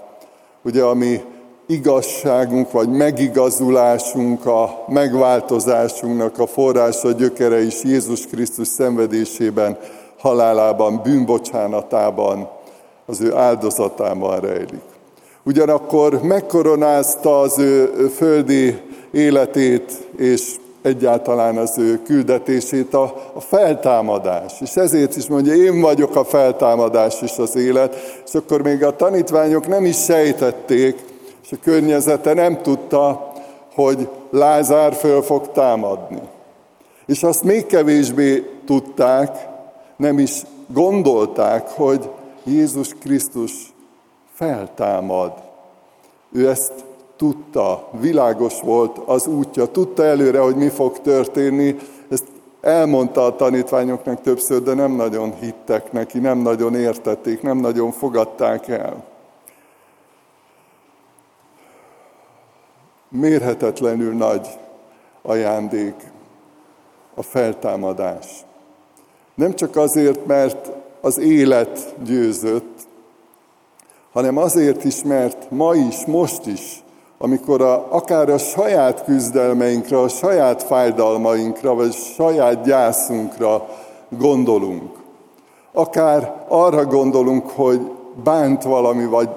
ugye, 0.62 0.84
ami 0.84 1.22
igazságunk, 1.70 2.72
vagy 2.72 2.90
megigazulásunk, 2.90 4.46
a 4.46 4.84
megváltozásunknak 4.88 6.40
a 6.40 6.48
forrása, 6.48 7.12
gyökere 7.12 7.62
is 7.62 7.84
Jézus 7.84 8.28
Krisztus 8.28 8.68
szenvedésében, 8.68 9.78
halálában, 10.18 11.02
bűnbocsánatában, 11.04 12.50
az 13.06 13.22
ő 13.22 13.36
áldozatában 13.36 14.40
rejlik. 14.40 14.84
Ugyanakkor 15.44 16.22
megkoronázta 16.22 17.40
az 17.40 17.60
ő 17.60 17.86
földi 18.16 18.82
életét 19.12 20.08
és 20.18 20.56
egyáltalán 20.82 21.58
az 21.58 21.78
ő 21.78 22.02
küldetését 22.02 22.94
a, 22.94 23.32
a 23.34 23.40
feltámadás. 23.40 24.54
És 24.62 24.76
ezért 24.76 25.16
is 25.16 25.28
mondja, 25.28 25.54
én 25.54 25.82
vagyok 25.82 26.16
a 26.16 26.24
feltámadás 26.24 27.22
és 27.22 27.38
az 27.38 27.56
élet. 27.56 28.22
És 28.26 28.34
akkor 28.34 28.62
még 28.62 28.84
a 28.84 28.96
tanítványok 28.96 29.68
nem 29.68 29.86
is 29.86 30.04
sejtették, 30.04 31.09
és 31.50 31.58
a 31.58 31.62
környezete 31.63 32.34
nem 32.34 32.62
tudta, 32.62 33.32
hogy 33.74 34.10
Lázár 34.29 34.94
föl 34.94 35.22
fog 35.22 35.51
támadni. 35.51 36.22
És 37.06 37.24
azt 37.24 37.44
még 37.44 37.65
kevésbé 37.65 38.50
tudták, 38.65 39.48
nem 39.96 40.20
is 40.20 40.44
gondolták, 40.68 41.70
hogy 41.70 42.10
Jézus 42.44 42.96
Krisztus 43.00 43.74
feltámad. 44.34 45.34
Ő 46.32 46.50
ezt 46.50 46.74
tudta, 47.15 47.88
világos 48.00 48.62
volt 48.62 48.98
az 49.06 49.27
útja, 49.27 49.65
tudta 49.65 50.03
előre, 50.03 50.39
hogy 50.39 50.56
mi 50.56 50.68
fog 50.68 51.00
történni, 51.00 51.75
ezt 52.10 52.27
elmondta 52.62 53.25
a 53.25 53.36
tanítványoknak 53.36 54.22
többször, 54.22 54.63
de 54.63 54.74
nem 54.74 54.91
nagyon 54.91 55.34
hittek 55.39 55.91
neki, 55.91 56.20
nem 56.20 56.38
nagyon 56.38 56.75
értették, 56.75 57.41
nem 57.41 57.58
nagyon 57.58 57.91
fogadták 57.91 58.68
el. 58.68 59.09
Mérhetetlenül 63.10 64.13
nagy 64.13 64.48
ajándék 65.22 66.12
a 67.16 67.22
feltámadás. 67.22 68.46
Nem 69.36 69.54
csak 69.54 69.75
azért, 69.75 70.25
mert 70.25 70.72
az 71.01 71.18
élet 71.18 71.96
győzött, 72.04 72.88
hanem 74.12 74.38
azért 74.38 74.84
is, 74.84 75.04
mert 75.04 75.51
ma 75.51 75.75
is, 75.75 76.06
most 76.06 76.46
is, 76.46 76.84
amikor 77.18 77.62
a, 77.62 77.88
akár 77.89 78.30
a 78.30 78.38
saját 78.38 79.04
küzdelmeinkre, 79.04 80.00
a 80.00 80.08
saját 80.08 80.63
fájdalmainkra, 80.63 81.74
vagy 81.75 81.88
a 81.88 82.13
saját 82.16 82.63
gyászunkra 82.63 83.68
gondolunk. 84.10 84.98
Akár 85.72 86.34
arra 86.48 86.86
gondolunk, 86.86 87.50
hogy 87.50 87.92
bánt 88.24 88.63
valami, 88.63 89.06
vagy 89.06 89.30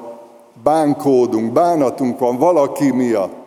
bánkódunk, 0.63 1.53
bánatunk 1.53 2.19
van 2.19 2.37
valaki 2.39 2.91
miatt, 2.91 3.42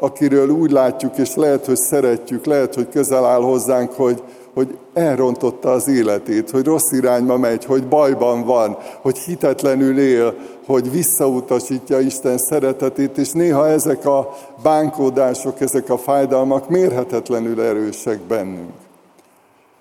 akiről 0.00 0.48
úgy 0.48 0.70
látjuk, 0.70 1.16
és 1.18 1.34
lehet, 1.34 1.66
hogy 1.66 1.76
szeretjük, 1.76 2.44
lehet, 2.44 2.74
hogy 2.74 2.88
közel 2.88 3.24
áll 3.24 3.40
hozzánk, 3.40 3.92
hogy, 3.92 4.22
hogy 4.54 4.78
elrontotta 4.92 5.70
az 5.70 5.88
életét, 5.88 6.50
hogy 6.50 6.64
rossz 6.64 6.92
irányba 6.92 7.36
megy, 7.36 7.64
hogy 7.64 7.86
bajban 7.86 8.44
van, 8.44 8.76
hogy 9.00 9.18
hitetlenül 9.18 9.98
él, 9.98 10.34
hogy 10.66 10.90
visszautasítja 10.90 12.00
Isten 12.00 12.38
szeretetét, 12.38 13.18
és 13.18 13.30
néha 13.30 13.68
ezek 13.68 14.06
a 14.06 14.36
bánkódások, 14.62 15.60
ezek 15.60 15.90
a 15.90 15.98
fájdalmak 15.98 16.68
mérhetetlenül 16.68 17.60
erősek 17.60 18.20
bennünk. 18.20 18.72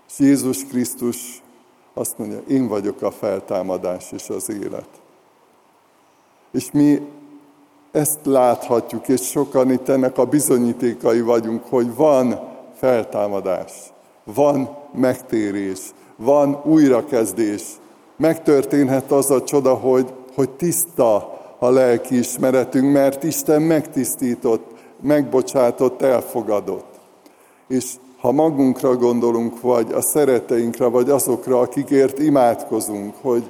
És 0.10 0.20
Jézus 0.20 0.66
Krisztus 0.66 1.42
azt 1.94 2.18
mondja, 2.18 2.42
én 2.48 2.68
vagyok 2.68 3.02
a 3.02 3.12
feltámadás 3.12 4.12
és 4.12 4.30
az 4.30 4.50
élet. 4.50 4.88
És 6.52 6.72
mi 6.72 7.02
ezt 7.92 8.20
láthatjuk, 8.24 9.08
és 9.08 9.22
sokan 9.22 9.72
itt 9.72 9.90
ennek 9.90 10.18
a 10.18 10.26
bizonyítékai 10.26 11.22
vagyunk, 11.22 11.64
hogy 11.70 11.96
van 11.96 12.40
feltámadás, 12.76 13.72
van 14.24 14.78
megtérés, 14.94 15.80
van 16.16 16.62
újrakezdés. 16.64 17.64
Megtörténhet 18.18 19.12
az 19.12 19.32
a 19.32 19.44
csoda, 19.44 19.74
hogy, 19.74 20.14
hogy 20.36 20.50
tiszta 20.50 21.40
a 21.60 21.70
lelki 21.70 22.18
ismeretünk, 22.18 22.92
mert 22.92 23.24
Isten 23.24 23.62
megtisztított, 23.62 24.72
megbocsátott, 25.02 26.02
elfogadott. 26.02 27.00
És 27.68 27.94
ha 28.20 28.32
magunkra 28.32 28.96
gondolunk, 28.96 29.62
vagy 29.62 29.92
a 29.92 30.02
szereteinkre, 30.02 30.86
vagy 30.86 31.10
azokra, 31.10 31.60
akikért 31.60 32.20
imádkozunk, 32.20 33.14
hogy 33.22 33.50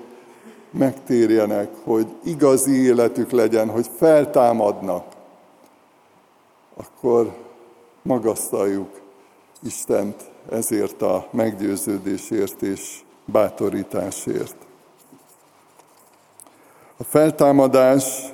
megtérjenek, 0.71 1.69
hogy 1.83 2.07
igazi 2.23 2.83
életük 2.83 3.31
legyen, 3.31 3.69
hogy 3.69 3.89
feltámadnak, 3.97 5.05
akkor 6.75 7.35
magasztaljuk 8.01 9.01
Istent 9.61 10.23
ezért 10.51 11.01
a 11.01 11.27
meggyőződésért 11.31 12.61
és 12.61 13.01
bátorításért. 13.25 14.55
A 16.97 17.03
feltámadás 17.03 18.33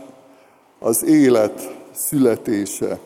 az 0.79 1.03
élet 1.03 1.75
születése. 1.91 2.99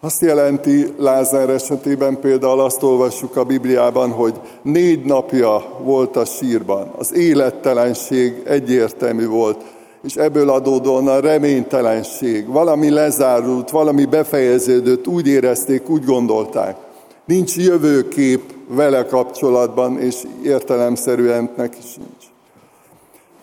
Azt 0.00 0.20
jelenti 0.20 0.94
Lázár 0.98 1.50
esetében 1.50 2.20
például 2.20 2.60
azt 2.60 2.82
olvassuk 2.82 3.36
a 3.36 3.44
Bibliában, 3.44 4.10
hogy 4.10 4.34
négy 4.62 5.04
napja 5.04 5.64
volt 5.82 6.16
a 6.16 6.24
sírban. 6.24 6.92
Az 6.98 7.14
élettelenség 7.14 8.42
egyértelmű 8.44 9.26
volt, 9.26 9.64
és 10.02 10.14
ebből 10.14 10.50
adódóan 10.50 11.08
a 11.08 11.20
reménytelenség. 11.20 12.46
Valami 12.46 12.90
lezárult, 12.90 13.70
valami 13.70 14.04
befejeződött, 14.04 15.06
úgy 15.06 15.26
érezték, 15.26 15.88
úgy 15.88 16.04
gondolták. 16.04 16.76
Nincs 17.24 17.56
jövőkép 17.56 18.54
vele 18.68 19.06
kapcsolatban, 19.06 20.00
és 20.00 20.22
értelemszerűen 20.44 21.50
neki 21.56 21.80
sincs. 21.80 22.24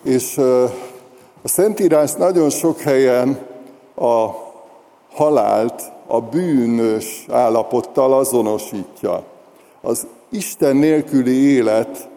És 0.02 0.38
a 1.42 1.48
Szentírás 1.48 2.12
nagyon 2.12 2.50
sok 2.50 2.80
helyen 2.80 3.38
a 3.94 4.26
halált 5.12 5.94
a 6.06 6.20
bűnös 6.20 7.26
állapottal 7.30 8.12
azonosítja. 8.12 9.24
Az 9.80 10.06
Isten 10.28 10.76
nélküli 10.76 11.54
élet 11.54 12.08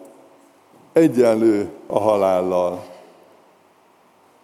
egyenlő 0.92 1.68
a 1.86 1.98
halállal. 1.98 2.84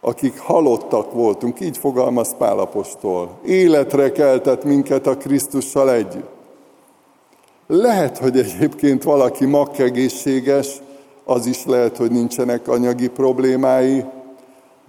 Akik 0.01 0.39
halottak 0.39 1.13
voltunk, 1.13 1.61
így 1.61 1.79
fogalmaz 1.79 2.35
Pálapostól. 2.39 3.31
Életre 3.45 4.13
keltett 4.13 4.65
minket 4.65 5.07
a 5.07 5.17
Krisztussal 5.17 5.93
együtt. 5.93 6.35
Lehet, 7.67 8.19
hogy 8.19 8.39
egyébként 8.39 9.03
valaki 9.03 9.45
makkegészséges, 9.45 10.81
az 11.25 11.47
is 11.47 11.65
lehet, 11.65 11.97
hogy 11.97 12.11
nincsenek 12.11 12.69
anyagi 12.69 13.09
problémái, 13.09 14.05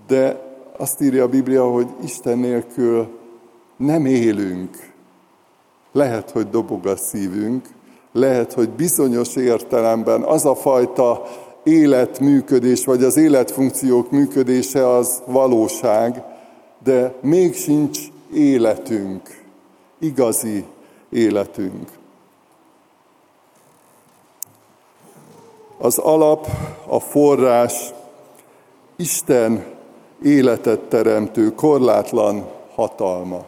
de 0.08 0.42
azt 0.78 1.02
írja 1.02 1.24
a 1.24 1.28
Biblia, 1.28 1.64
hogy 1.72 1.88
Isten 2.04 2.38
nélkül 2.38 3.08
nem 3.78 4.06
élünk. 4.06 4.94
Lehet, 5.92 6.32
hogy 6.32 6.50
dobog 6.50 6.86
a 6.86 6.96
szívünk, 6.96 7.68
lehet, 8.12 8.54
hogy 8.54 8.70
bizonyos 8.70 9.36
értelemben 9.36 10.24
az 10.24 10.46
a 10.46 10.56
fajta 10.56 11.24
életműködés, 11.64 12.86
vagy 12.86 13.04
az 13.04 13.18
életfunkciók 13.18 14.12
működése 14.12 14.90
az 14.90 15.22
valóság, 15.26 16.24
de 16.84 17.14
még 17.22 17.56
sincs 17.56 18.00
életünk, 18.34 19.44
igazi 20.00 20.66
életünk. 21.10 21.90
Az 25.78 25.98
alap, 25.98 26.48
a 26.88 27.00
forrás, 27.00 27.94
Isten 28.96 29.66
életet 30.24 30.80
teremtő, 30.80 31.54
korlátlan 31.56 32.46
hatalma. 32.76 33.46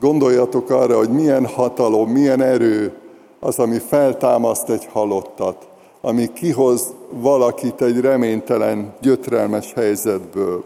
Gondoljatok 0.00 0.70
arra, 0.70 0.96
hogy 0.96 1.08
milyen 1.08 1.46
hatalom, 1.46 2.10
milyen 2.10 2.42
erő 2.42 2.92
az, 3.40 3.58
ami 3.58 3.78
feltámaszt 3.78 4.70
egy 4.70 4.88
halottat, 4.92 5.68
ami 6.00 6.32
kihoz 6.32 6.94
valakit 7.10 7.82
egy 7.82 8.00
reménytelen, 8.00 8.94
gyötrelmes 9.00 9.72
helyzetből. 9.72 10.64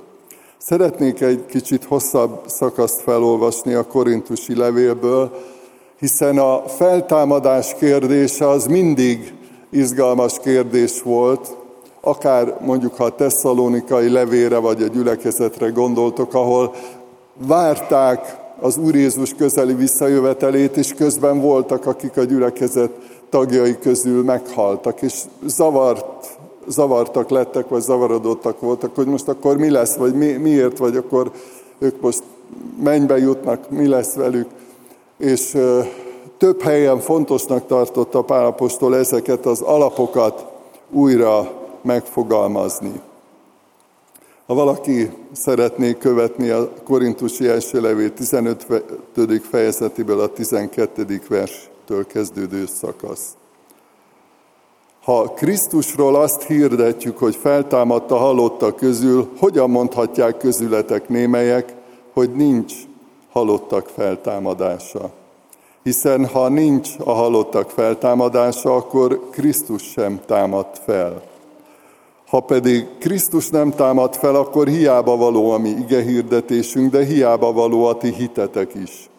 Szeretnék 0.59 1.21
egy 1.21 1.47
kicsit 1.47 1.85
hosszabb 1.85 2.41
szakaszt 2.47 3.01
felolvasni 3.01 3.75
a 3.75 3.87
korintusi 3.87 4.57
levélből, 4.57 5.31
hiszen 5.99 6.39
a 6.39 6.63
feltámadás 6.69 7.75
kérdése 7.75 8.49
az 8.49 8.67
mindig 8.67 9.35
izgalmas 9.71 10.39
kérdés 10.39 11.03
volt, 11.03 11.57
akár 12.01 12.57
mondjuk 12.61 12.95
ha 12.95 13.05
a 13.05 13.15
tesszalonikai 13.15 14.09
levére 14.09 14.59
vagy 14.59 14.83
a 14.83 14.87
gyülekezetre 14.87 15.69
gondoltok, 15.69 16.35
ahol 16.35 16.75
várták 17.47 18.43
az 18.65 18.77
Úr 18.77 18.95
Jézus 18.95 19.35
közeli 19.35 19.75
visszajövetelét, 19.75 20.77
és 20.77 20.95
közben 20.95 21.41
voltak, 21.41 21.87
akik 21.87 22.17
a 22.17 22.25
gyülekezet 22.25 22.91
tagjai 23.29 23.79
közül 23.79 24.25
meghaltak, 24.25 25.03
és 25.03 25.15
zavart, 25.47 26.39
zavartak 26.67 27.31
lettek, 27.31 27.69
vagy 27.69 27.81
zavarodottak 27.81 28.61
voltak, 28.61 28.95
hogy 28.95 29.07
most 29.07 29.29
akkor 29.29 29.57
mi 29.57 29.71
lesz, 29.71 29.95
vagy 29.95 30.15
mi, 30.15 30.33
miért, 30.33 30.79
vagy 30.79 30.97
akkor 30.97 31.31
ők 31.79 32.01
most 32.01 32.23
mennybe 32.83 33.19
jutnak, 33.19 33.71
mi 33.71 33.87
lesz 33.87 34.15
velük. 34.15 34.49
És 35.19 35.59
több 36.39 36.63
helyen 36.63 36.99
fontosnak 36.99 37.67
tartotta 37.67 38.23
Pálapostól 38.23 38.97
ezeket 38.97 39.47
az 39.47 39.61
alapokat 39.61 40.47
újra 40.91 41.53
megfogalmazni. 41.83 43.01
Ha 44.47 44.55
valaki 44.55 45.11
szeretné 45.33 45.97
követni 45.99 46.49
a 46.49 46.71
Korintusi 46.85 47.49
első 47.49 47.81
levél 47.81 48.13
15. 48.13 48.67
fejezetéből 49.51 50.21
a 50.21 50.27
12. 50.27 51.23
verstől 51.29 52.07
kezdődő 52.07 52.67
szakasz. 52.67 53.37
Ha 55.03 55.33
Krisztusról 55.33 56.15
azt 56.15 56.43
hirdetjük, 56.43 57.19
hogy 57.19 57.37
feltámadt 57.37 58.11
a 58.11 58.17
halottak 58.17 58.77
közül, 58.77 59.31
hogyan 59.39 59.71
mondhatják 59.71 60.37
közületek 60.37 61.09
némelyek, 61.09 61.75
hogy 62.13 62.31
nincs 62.35 62.75
halottak 63.31 63.89
feltámadása? 63.89 65.11
Hiszen 65.83 66.27
ha 66.27 66.49
nincs 66.49 66.91
a 67.05 67.13
halottak 67.13 67.71
feltámadása, 67.71 68.77
akkor 68.77 69.29
Krisztus 69.31 69.83
sem 69.83 70.21
támad 70.27 70.67
fel. 70.85 71.23
Ha 72.35 72.41
pedig 72.41 72.87
Krisztus 72.99 73.49
nem 73.49 73.71
támad 73.71 74.15
fel, 74.15 74.35
akkor 74.35 74.67
hiába 74.67 75.17
való 75.17 75.51
a 75.51 75.59
mi 75.59 75.69
ige 75.69 76.03
hirdetésünk, 76.03 76.91
de 76.91 77.05
hiába 77.05 77.53
való 77.53 77.85
a 77.85 77.97
ti 77.97 78.13
hitetek 78.13 78.75
is. 78.75 79.11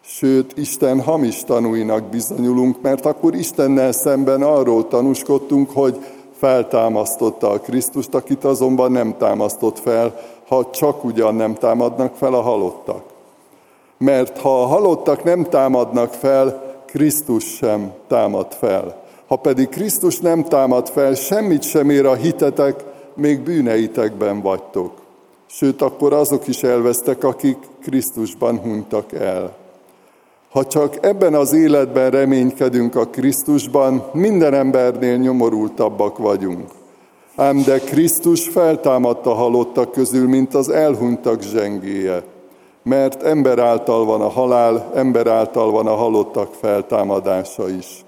Sőt, 0.00 0.58
Isten 0.58 1.00
hamis 1.00 1.44
tanúinak 1.44 2.02
bizonyulunk, 2.02 2.80
mert 2.82 3.06
akkor 3.06 3.34
Istennel 3.34 3.92
szemben 3.92 4.42
arról 4.42 4.88
tanúskodtunk, 4.88 5.70
hogy 5.70 5.98
feltámasztotta 6.38 7.50
a 7.50 7.60
Krisztust, 7.60 8.14
akit 8.14 8.44
azonban 8.44 8.92
nem 8.92 9.16
támasztott 9.18 9.78
fel, 9.78 10.20
ha 10.48 10.70
csak 10.70 11.04
ugyan 11.04 11.34
nem 11.34 11.54
támadnak 11.54 12.14
fel 12.14 12.34
a 12.34 12.40
halottak. 12.40 13.02
Mert 13.98 14.38
ha 14.38 14.62
a 14.62 14.66
halottak 14.66 15.24
nem 15.24 15.44
támadnak 15.44 16.12
fel, 16.12 16.74
Krisztus 16.86 17.44
sem 17.44 17.92
támad 18.08 18.52
fel. 18.52 19.01
Ha 19.32 19.38
pedig 19.38 19.68
Krisztus 19.68 20.18
nem 20.18 20.44
támad 20.44 20.88
fel, 20.88 21.14
semmit 21.14 21.62
sem 21.62 21.90
ér 21.90 22.06
a 22.06 22.14
hitetek, 22.14 22.84
még 23.14 23.40
bűneitekben 23.40 24.40
vagytok. 24.40 24.92
Sőt, 25.46 25.82
akkor 25.82 26.12
azok 26.12 26.46
is 26.46 26.62
elvesztek, 26.62 27.24
akik 27.24 27.56
Krisztusban 27.82 28.58
hunytak 28.58 29.12
el. 29.12 29.56
Ha 30.50 30.66
csak 30.66 30.98
ebben 31.00 31.34
az 31.34 31.52
életben 31.52 32.10
reménykedünk 32.10 32.96
a 32.96 33.06
Krisztusban, 33.06 34.04
minden 34.12 34.54
embernél 34.54 35.16
nyomorultabbak 35.16 36.18
vagyunk. 36.18 36.70
Ám 37.36 37.62
de 37.62 37.78
Krisztus 37.78 38.48
feltámadta 38.48 39.34
halottak 39.34 39.92
közül, 39.92 40.28
mint 40.28 40.54
az 40.54 40.68
elhunytak 40.68 41.42
zsengéje. 41.42 42.22
Mert 42.82 43.22
ember 43.22 43.58
által 43.58 44.04
van 44.04 44.20
a 44.20 44.28
halál, 44.28 44.90
ember 44.94 45.26
által 45.26 45.70
van 45.70 45.86
a 45.86 45.94
halottak 45.94 46.54
feltámadása 46.60 47.68
is. 47.68 48.04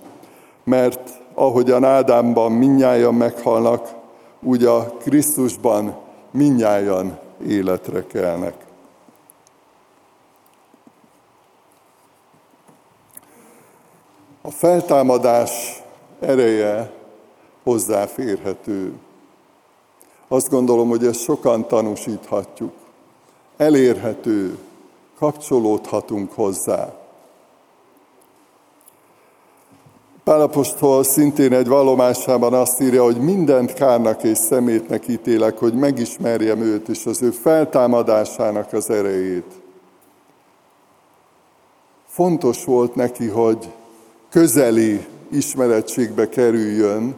Mert 0.65 1.11
ahogyan 1.35 1.85
Ádámban 1.85 2.53
minnyáján 2.53 3.15
meghalnak, 3.15 3.95
úgy 4.41 4.65
a 4.65 4.87
Krisztusban 4.87 5.97
minnyáján 6.31 7.19
életre 7.47 8.07
kelnek. 8.07 8.55
A 14.43 14.51
feltámadás 14.51 15.83
ereje 16.21 16.93
hozzáférhető. 17.63 18.93
Azt 20.29 20.51
gondolom, 20.51 20.89
hogy 20.89 21.07
ezt 21.07 21.21
sokan 21.21 21.69
tanúsíthatjuk. 21.69 22.73
Elérhető, 23.57 24.59
kapcsolódhatunk 25.19 26.33
hozzá. 26.33 27.04
Pálapostól 30.25 31.05
szintén 31.05 31.53
egy 31.53 31.69
vallomásában 31.69 32.55
azt 32.55 32.81
írja, 32.81 33.05
hogy 33.05 33.17
mindent 33.17 33.73
kárnak 33.73 34.23
és 34.23 34.39
szemétnek 34.39 35.09
ítélek, 35.09 35.59
hogy 35.59 35.75
megismerjem 35.75 36.61
őt 36.61 36.89
és 36.89 37.07
az 37.07 37.23
ő 37.23 37.31
feltámadásának 37.31 38.73
az 38.73 38.91
erejét. 38.91 39.63
Fontos 42.07 42.65
volt 42.65 42.95
neki, 42.95 43.27
hogy 43.27 43.73
közeli 44.31 45.07
ismerettségbe 45.31 46.29
kerüljön 46.29 47.15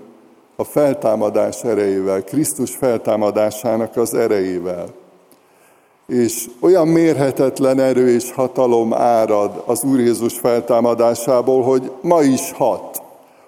a 0.57 0.65
feltámadás 0.65 1.65
erejével, 1.65 2.25
Krisztus 2.25 2.77
feltámadásának 2.77 3.97
az 3.97 4.15
erejével. 4.15 4.87
És 6.07 6.49
olyan 6.61 6.89
mérhetetlen 6.89 7.81
erő 7.81 8.09
és 8.09 8.33
hatalom 8.33 8.95
árad 8.95 9.63
az 9.65 9.85
Úr 9.85 10.01
Jézus 10.01 10.39
feltámadásából, 10.39 11.63
hogy 11.63 11.91
ma 12.01 12.23
is 12.23 12.53
hat, 12.53 13.03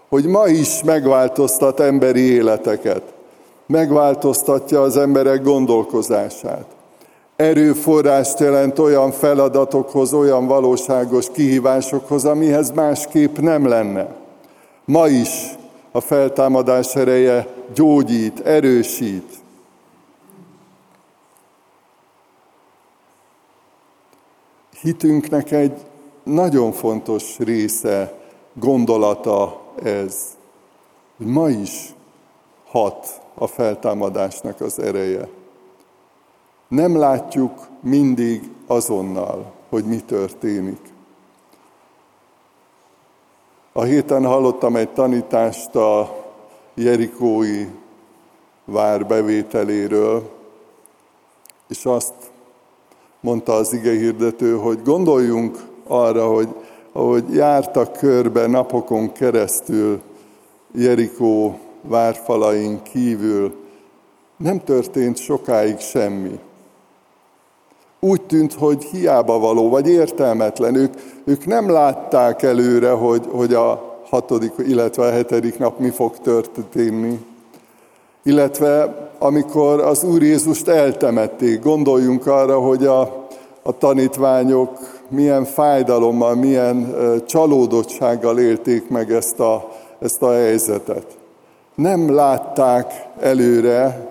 hogy 0.09 0.27
ma 0.27 0.47
is 0.47 0.83
megváltoztat 0.83 1.81
emberi 1.81 2.21
életeket, 2.21 3.03
megváltoztatja 3.66 4.83
az 4.83 4.97
emberek 4.97 5.42
gondolkozását. 5.42 6.64
Erőforrást 7.37 8.38
jelent 8.38 8.79
olyan 8.79 9.11
feladatokhoz, 9.11 10.12
olyan 10.12 10.47
valóságos 10.47 11.31
kihívásokhoz, 11.31 12.25
amihez 12.25 12.71
másképp 12.71 13.38
nem 13.38 13.68
lenne. 13.68 14.09
Ma 14.85 15.09
is 15.09 15.57
a 15.92 16.01
feltámadás 16.01 16.94
ereje 16.94 17.47
gyógyít, 17.75 18.40
erősít. 18.40 19.38
Hitünknek 24.81 25.51
egy 25.51 25.87
nagyon 26.23 26.73
fontos 26.73 27.38
része, 27.38 28.19
gondolata 28.53 29.61
ez, 29.83 30.37
hogy 31.17 31.27
ma 31.27 31.49
is 31.49 31.95
hat 32.67 33.21
a 33.35 33.47
feltámadásnak 33.47 34.61
az 34.61 34.79
ereje. 34.79 35.29
Nem 36.69 36.97
látjuk 36.97 37.69
mindig 37.81 38.51
azonnal, 38.67 39.53
hogy 39.69 39.85
mi 39.85 39.97
történik. 39.97 40.81
A 43.73 43.83
héten 43.83 44.25
hallottam 44.25 44.77
egy 44.77 44.91
tanítást 44.91 45.75
a 45.75 46.25
Jerikói 46.75 47.67
vár 48.64 49.07
bevételéről, 49.07 50.31
és 51.69 51.85
azt 51.85 52.28
mondta 53.20 53.52
az 53.52 53.72
ige 53.72 53.90
hirdető, 53.90 54.57
hogy 54.57 54.83
gondoljunk 54.85 55.59
arra, 55.87 56.26
hogy 56.26 56.48
ahogy 56.92 57.24
jártak 57.35 57.92
körbe 57.92 58.46
napokon 58.46 59.12
keresztül 59.12 60.00
Jerikó 60.72 61.59
várfalain 61.83 62.83
kívül, 62.83 63.54
nem 64.37 64.64
történt 64.64 65.16
sokáig 65.16 65.78
semmi. 65.78 66.38
Úgy 68.00 68.22
tűnt, 68.22 68.52
hogy 68.52 68.85
hiába 68.85 69.38
való, 69.38 69.68
vagy 69.68 69.88
értelmetlen. 69.88 70.74
Ők, 70.74 70.94
ők 71.24 71.46
nem 71.46 71.70
látták 71.70 72.42
előre, 72.42 72.90
hogy, 72.90 73.26
hogy 73.31 73.54
a 73.54 73.98
hatodik, 74.09 74.52
illetve 74.59 75.07
a 75.07 75.11
hetedik 75.11 75.59
nap 75.59 75.78
mi 75.78 75.90
fog 75.90 76.18
történni. 76.18 77.24
Illetve 78.22 79.08
amikor 79.18 79.81
az 79.81 80.04
Úr 80.04 80.22
Jézust 80.22 80.68
eltemették, 80.68 81.62
gondoljunk 81.62 82.26
arra, 82.26 82.59
hogy 82.61 82.87
a, 82.87 83.26
a 83.62 83.78
tanítványok 83.78 85.00
milyen 85.09 85.44
fájdalommal, 85.44 86.35
milyen 86.35 86.94
csalódottsággal 87.26 88.38
élték 88.38 88.88
meg 88.88 89.12
ezt 89.12 89.40
a, 89.40 89.72
ezt 89.98 90.22
a 90.22 90.33
helyzetet. 90.33 91.16
Nem 91.74 92.14
látták 92.14 93.07
előre, 93.20 94.09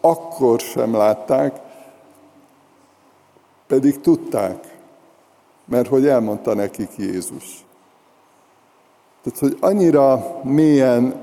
akkor 0.00 0.60
sem 0.60 0.96
látták, 0.96 1.60
pedig 3.66 4.00
tudták, 4.00 4.76
mert 5.64 5.88
hogy 5.88 6.06
elmondta 6.06 6.54
nekik 6.54 6.90
Jézus. 6.96 7.64
Tehát, 9.22 9.38
hogy 9.38 9.56
annyira 9.60 10.40
mélyen 10.42 11.14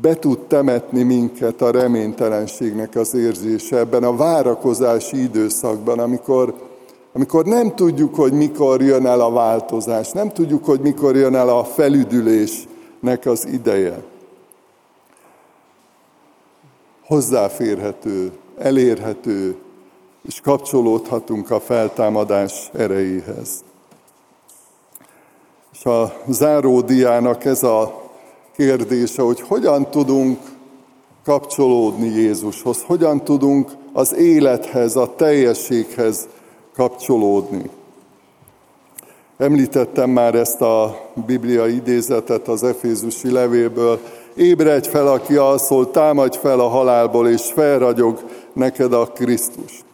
be 0.00 0.14
tud 0.14 0.38
temetni 0.38 1.02
minket 1.02 1.62
a 1.62 1.70
reménytelenségnek 1.70 2.94
az 2.94 3.14
érzése 3.14 3.76
ebben 3.78 4.04
a 4.04 4.16
várakozási 4.16 5.22
időszakban, 5.22 5.98
amikor, 5.98 6.54
amikor 7.12 7.44
nem 7.44 7.74
tudjuk, 7.74 8.14
hogy 8.14 8.32
mikor 8.32 8.82
jön 8.82 9.06
el 9.06 9.20
a 9.20 9.30
változás, 9.30 10.10
nem 10.10 10.28
tudjuk, 10.28 10.64
hogy 10.64 10.80
mikor 10.80 11.16
jön 11.16 11.34
el 11.34 11.48
a 11.48 11.64
felüdülésnek 11.64 13.26
az 13.26 13.46
ideje. 13.46 14.02
Hozzáférhető, 17.06 18.32
elérhető, 18.58 19.56
és 20.22 20.40
kapcsolódhatunk 20.40 21.50
a 21.50 21.60
feltámadás 21.60 22.70
erejéhez. 22.74 23.64
És 25.72 25.84
a 25.84 26.12
záródiának 26.28 27.44
ez 27.44 27.62
a 27.62 28.07
kérdése, 28.58 29.22
hogy 29.22 29.40
hogyan 29.40 29.90
tudunk 29.90 30.38
kapcsolódni 31.24 32.08
Jézushoz, 32.08 32.82
hogyan 32.82 33.24
tudunk 33.24 33.70
az 33.92 34.14
élethez, 34.14 34.96
a 34.96 35.14
teljességhez 35.16 36.28
kapcsolódni. 36.74 37.70
Említettem 39.36 40.10
már 40.10 40.34
ezt 40.34 40.60
a 40.60 41.08
Biblia 41.26 41.66
idézetet 41.66 42.48
az 42.48 42.62
Efézusi 42.62 43.30
levélből. 43.30 44.00
Ébredj 44.34 44.88
fel, 44.88 45.06
aki 45.06 45.36
alszol, 45.36 45.90
támadj 45.90 46.38
fel 46.38 46.60
a 46.60 46.68
halálból, 46.68 47.28
és 47.28 47.52
felragyog 47.54 48.24
neked 48.52 48.92
a 48.92 49.06
Krisztus. 49.06 49.84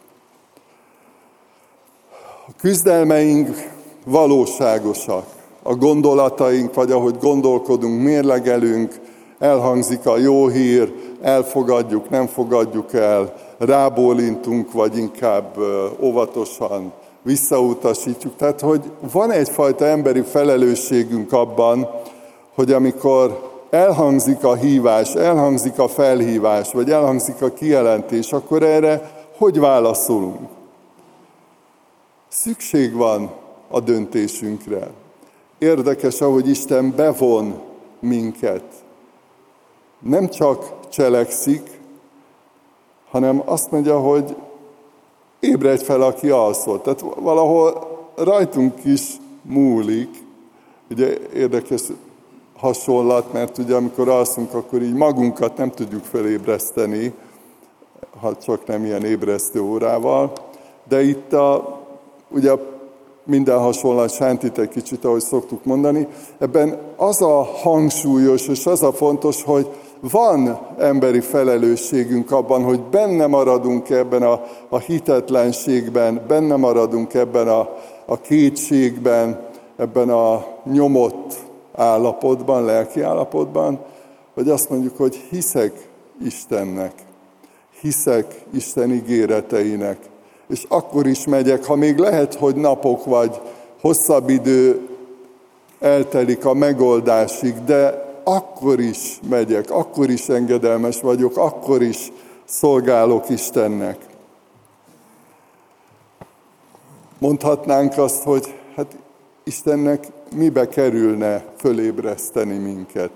A 2.47 2.51
küzdelmeink 2.57 3.69
valóságosak. 4.05 5.34
A 5.67 5.75
gondolataink, 5.75 6.73
vagy 6.73 6.91
ahogy 6.91 7.17
gondolkodunk, 7.19 8.01
mérlegelünk, 8.01 8.99
elhangzik 9.39 10.05
a 10.05 10.17
jó 10.17 10.47
hír, 10.47 10.93
elfogadjuk, 11.21 12.09
nem 12.09 12.27
fogadjuk 12.27 12.93
el, 12.93 13.33
rábólintunk, 13.57 14.71
vagy 14.71 14.97
inkább 14.97 15.57
óvatosan 15.99 16.91
visszautasítjuk. 17.21 18.35
Tehát, 18.35 18.61
hogy 18.61 18.81
van 19.11 19.31
egyfajta 19.31 19.85
emberi 19.85 20.21
felelősségünk 20.21 21.33
abban, 21.33 21.89
hogy 22.55 22.71
amikor 22.71 23.51
elhangzik 23.69 24.43
a 24.43 24.55
hívás, 24.55 25.13
elhangzik 25.13 25.79
a 25.79 25.87
felhívás, 25.87 26.71
vagy 26.71 26.91
elhangzik 26.91 27.41
a 27.41 27.53
kijelentés, 27.53 28.31
akkor 28.31 28.63
erre 28.63 29.11
hogy 29.37 29.59
válaszolunk? 29.59 30.49
Szükség 32.27 32.93
van 32.93 33.31
a 33.69 33.79
döntésünkre. 33.79 34.87
Érdekes, 35.57 36.21
ahogy 36.21 36.49
Isten 36.49 36.93
bevon 36.95 37.61
minket. 37.99 38.63
Nem 39.99 40.29
csak 40.29 40.73
cselekszik, 40.89 41.79
hanem 43.09 43.41
azt 43.45 43.71
mondja, 43.71 43.99
hogy 43.99 44.35
ébredj 45.39 45.83
fel, 45.83 46.01
aki 46.01 46.29
alszott. 46.29 46.83
Tehát 46.83 47.05
valahol 47.15 47.87
rajtunk 48.15 48.85
is 48.85 49.17
múlik. 49.41 50.23
Ugye 50.89 51.17
érdekes 51.33 51.81
hasonlat, 52.57 53.33
mert 53.33 53.57
ugye 53.57 53.75
amikor 53.75 54.09
alszunk, 54.09 54.53
akkor 54.53 54.81
így 54.81 54.93
magunkat 54.93 55.57
nem 55.57 55.71
tudjuk 55.71 56.03
felébreszteni, 56.03 57.13
ha 58.19 58.35
csak 58.37 58.65
nem 58.67 58.85
ilyen 58.85 59.03
ébresztő 59.05 59.61
órával. 59.61 60.31
De 60.87 61.03
itt 61.03 61.33
a, 61.33 61.79
ugye 62.29 62.51
minden 63.25 63.59
hasonlat 63.59 64.13
sántít 64.13 64.57
egy 64.57 64.69
kicsit, 64.69 65.05
ahogy 65.05 65.21
szoktuk 65.21 65.65
mondani. 65.65 66.07
Ebben 66.39 66.77
az 66.95 67.21
a 67.21 67.43
hangsúlyos 67.43 68.47
és 68.47 68.65
az 68.65 68.83
a 68.83 68.93
fontos, 68.93 69.43
hogy 69.43 69.69
van 69.99 70.59
emberi 70.79 71.19
felelősségünk 71.19 72.31
abban, 72.31 72.63
hogy 72.63 72.81
benne 72.81 73.27
maradunk 73.27 73.89
ebben 73.89 74.23
a, 74.23 74.41
a 74.69 74.77
hitetlenségben, 74.77 76.21
benne 76.27 76.55
maradunk 76.55 77.13
ebben 77.13 77.47
a, 77.47 77.69
a 78.05 78.21
kétségben, 78.21 79.39
ebben 79.77 80.09
a 80.09 80.45
nyomott 80.71 81.33
állapotban, 81.75 82.65
lelki 82.65 83.01
állapotban, 83.01 83.79
hogy 84.33 84.49
azt 84.49 84.69
mondjuk, 84.69 84.97
hogy 84.97 85.15
hiszek 85.15 85.89
Istennek, 86.25 86.93
hiszek 87.81 88.41
Isten 88.53 88.91
ígéreteinek, 88.91 89.97
és 90.47 90.65
akkor 90.67 91.07
is 91.07 91.25
megyek, 91.25 91.65
ha 91.65 91.75
még 91.75 91.97
lehet, 91.97 92.35
hogy 92.35 92.55
napok 92.55 93.05
vagy 93.05 93.41
hosszabb 93.81 94.29
idő 94.29 94.89
eltelik 95.79 96.45
a 96.45 96.53
megoldásig, 96.53 97.63
de 97.63 98.05
akkor 98.23 98.79
is 98.79 99.19
megyek, 99.29 99.71
akkor 99.71 100.09
is 100.09 100.29
engedelmes 100.29 101.01
vagyok, 101.01 101.37
akkor 101.37 101.81
is 101.81 102.11
szolgálok 102.45 103.29
Istennek. 103.29 103.97
Mondhatnánk 107.17 107.97
azt, 107.97 108.23
hogy 108.23 108.53
hát 108.75 108.95
Istennek 109.43 110.07
mibe 110.35 110.67
kerülne 110.67 111.45
fölébreszteni 111.57 112.57
minket, 112.57 113.11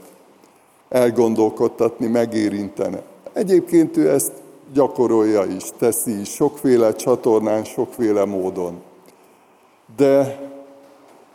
elgondolkodtatni, 0.90 2.08
megérinteni. 2.08 2.98
Egyébként 3.34 3.98
ő 3.98 4.10
ezt 4.10 4.32
gyakorolja 4.74 5.44
is, 5.44 5.64
teszi 5.78 6.20
is, 6.20 6.30
sokféle 6.30 6.96
csatornán, 6.96 7.64
sokféle 7.64 8.26
módon. 8.26 8.82
De, 9.98 10.40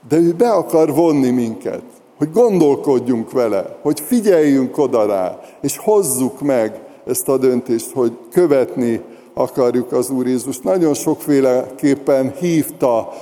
de 0.08 0.16
ő 0.16 0.32
be 0.32 0.50
akar 0.50 0.94
vonni 0.94 1.30
minket, 1.30 1.82
hogy 2.18 2.32
gondolkodjunk 2.32 3.32
vele, 3.32 3.78
hogy 3.82 4.00
figyeljünk 4.00 4.78
oda 4.78 5.06
rá, 5.06 5.40
és 5.60 5.76
hozzuk 5.76 6.40
meg 6.40 6.80
ezt 7.06 7.28
a 7.28 7.36
döntést, 7.36 7.90
hogy 7.92 8.12
követni 8.30 9.00
akarjuk 9.34 9.92
az 9.92 10.10
Úr 10.10 10.26
Jézus. 10.26 10.58
Nagyon 10.58 10.94
sokféleképpen 10.94 12.32
hívta 12.32 13.12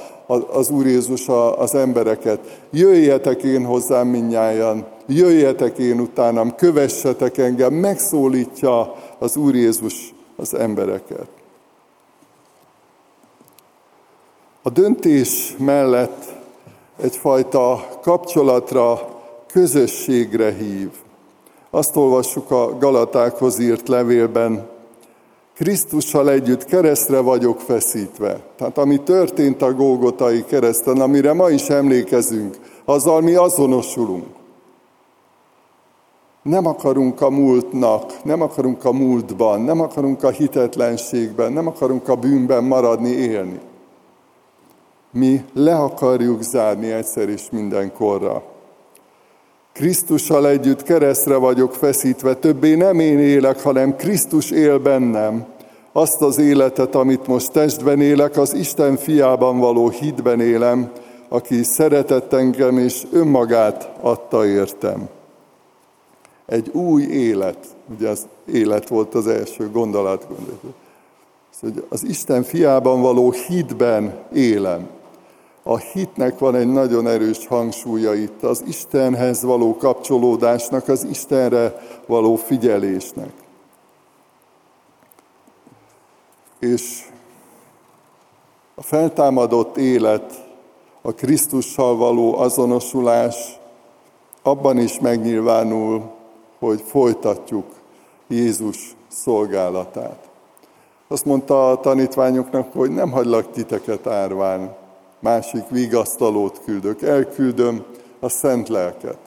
az 0.52 0.70
Úr 0.70 0.86
Jézus 0.86 1.28
az 1.56 1.74
embereket. 1.74 2.66
Jöjjetek 2.70 3.42
én 3.42 3.64
hozzám 3.64 4.06
minnyáján, 4.06 4.86
jöjjetek 5.06 5.78
én 5.78 6.00
utánam, 6.00 6.54
kövessetek 6.54 7.38
engem, 7.38 7.72
megszólítja 7.74 8.94
az 9.18 9.36
Úr 9.36 9.54
Jézus 9.54 10.14
az 10.36 10.54
embereket. 10.54 11.26
A 14.62 14.70
döntés 14.70 15.54
mellett 15.58 16.24
egyfajta 17.00 17.88
kapcsolatra, 18.02 19.08
közösségre 19.46 20.52
hív. 20.52 20.90
Azt 21.70 21.96
olvassuk 21.96 22.50
a 22.50 22.78
Galatákhoz 22.78 23.58
írt 23.58 23.88
levélben, 23.88 24.70
Krisztussal 25.54 26.30
együtt 26.30 26.64
keresztre 26.64 27.20
vagyok 27.20 27.60
feszítve. 27.60 28.40
Tehát 28.56 28.78
ami 28.78 29.00
történt 29.00 29.62
a 29.62 29.72
Gógotai 29.72 30.44
kereszten, 30.44 31.00
amire 31.00 31.32
ma 31.32 31.50
is 31.50 31.68
emlékezünk, 31.68 32.56
azzal 32.84 33.20
mi 33.20 33.34
azonosulunk. 33.34 34.26
Nem 36.42 36.66
akarunk 36.66 37.20
a 37.20 37.30
múltnak, 37.30 38.24
nem 38.24 38.42
akarunk 38.42 38.84
a 38.84 38.92
múltban, 38.92 39.60
nem 39.60 39.80
akarunk 39.80 40.22
a 40.22 40.30
hitetlenségben, 40.30 41.52
nem 41.52 41.66
akarunk 41.66 42.08
a 42.08 42.16
bűnben 42.16 42.64
maradni, 42.64 43.10
élni. 43.10 43.60
Mi 45.10 45.44
le 45.54 45.74
akarjuk 45.74 46.42
zárni 46.42 46.90
egyszer 46.90 47.28
és 47.28 47.50
mindenkorra. 47.50 48.42
Krisztussal 49.72 50.48
együtt 50.48 50.82
keresztre 50.82 51.36
vagyok 51.36 51.74
feszítve, 51.74 52.34
többé 52.34 52.74
nem 52.74 53.00
én 53.00 53.18
élek, 53.18 53.60
hanem 53.60 53.96
Krisztus 53.96 54.50
él 54.50 54.78
bennem. 54.78 55.46
Azt 55.92 56.22
az 56.22 56.38
életet, 56.38 56.94
amit 56.94 57.26
most 57.26 57.52
testben 57.52 58.00
élek, 58.00 58.36
az 58.36 58.54
Isten 58.54 58.96
fiában 58.96 59.58
való 59.58 59.88
hitben 59.88 60.40
élem, 60.40 60.92
aki 61.28 61.62
szeretett 61.62 62.32
engem 62.32 62.78
és 62.78 63.02
önmagát 63.12 63.90
adta 64.00 64.46
értem. 64.46 65.08
Egy 66.46 66.68
új 66.68 67.02
élet, 67.02 67.66
ugye 67.96 68.08
az 68.08 68.26
élet 68.52 68.88
volt 68.88 69.14
az 69.14 69.26
első 69.26 69.70
gondolat, 69.70 70.26
hogy 71.60 71.84
az 71.88 72.04
Isten 72.04 72.42
fiában 72.42 73.00
való 73.00 73.30
hitben 73.30 74.24
élem. 74.32 74.88
A 75.62 75.76
hitnek 75.76 76.38
van 76.38 76.54
egy 76.54 76.72
nagyon 76.72 77.06
erős 77.06 77.46
hangsúlya 77.46 78.14
itt, 78.14 78.42
az 78.42 78.62
Istenhez 78.66 79.42
való 79.42 79.76
kapcsolódásnak, 79.76 80.88
az 80.88 81.04
Istenre 81.04 81.80
való 82.06 82.34
figyelésnek. 82.34 83.32
És 86.58 87.10
a 88.74 88.82
feltámadott 88.82 89.76
élet, 89.76 90.46
a 91.02 91.12
Krisztussal 91.12 91.96
való 91.96 92.38
azonosulás 92.38 93.60
abban 94.42 94.78
is 94.78 94.98
megnyilvánul, 94.98 96.10
hogy 96.66 96.82
folytatjuk 96.86 97.66
Jézus 98.26 98.96
szolgálatát. 99.08 100.30
Azt 101.08 101.24
mondta 101.24 101.70
a 101.70 101.80
tanítványoknak, 101.80 102.72
hogy 102.72 102.90
nem 102.90 103.10
hagylak 103.10 103.50
titeket 103.50 104.06
árván, 104.06 104.76
másik 105.18 105.68
vigasztalót 105.68 106.60
küldök, 106.64 107.02
elküldöm 107.02 107.84
a 108.20 108.28
szent 108.28 108.68
lelket. 108.68 109.18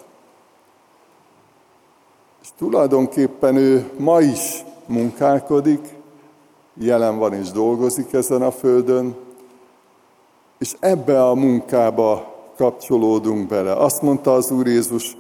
És 2.42 2.48
tulajdonképpen 2.58 3.56
ő 3.56 3.92
ma 3.98 4.22
is 4.22 4.64
munkálkodik, 4.86 5.94
jelen 6.74 7.18
van 7.18 7.34
és 7.34 7.52
dolgozik 7.52 8.14
ezen 8.14 8.42
a 8.42 8.52
földön, 8.52 9.16
és 10.58 10.76
ebbe 10.80 11.26
a 11.26 11.34
munkába 11.34 12.34
kapcsolódunk 12.58 13.48
bele. 13.48 13.74
Azt 13.74 14.02
mondta 14.02 14.34
az 14.34 14.52
Úr 14.52 14.68
Jézus, 14.68 15.18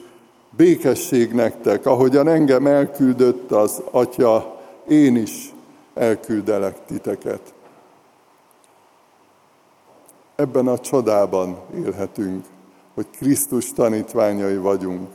békesség 0.58 1.34
nektek, 1.34 1.86
ahogyan 1.86 2.28
engem 2.28 2.68
elküldött 2.68 3.52
az 3.52 3.82
Atya, 3.91 4.60
én 4.88 5.15
is 5.15 5.54
elküldelek 5.94 6.86
titeket. 6.86 7.54
Ebben 10.36 10.68
a 10.68 10.80
csodában 10.80 11.58
élhetünk, 11.76 12.46
hogy 12.94 13.06
Krisztus 13.18 13.74
tanítványai 13.74 14.58
vagyunk, 14.58 15.08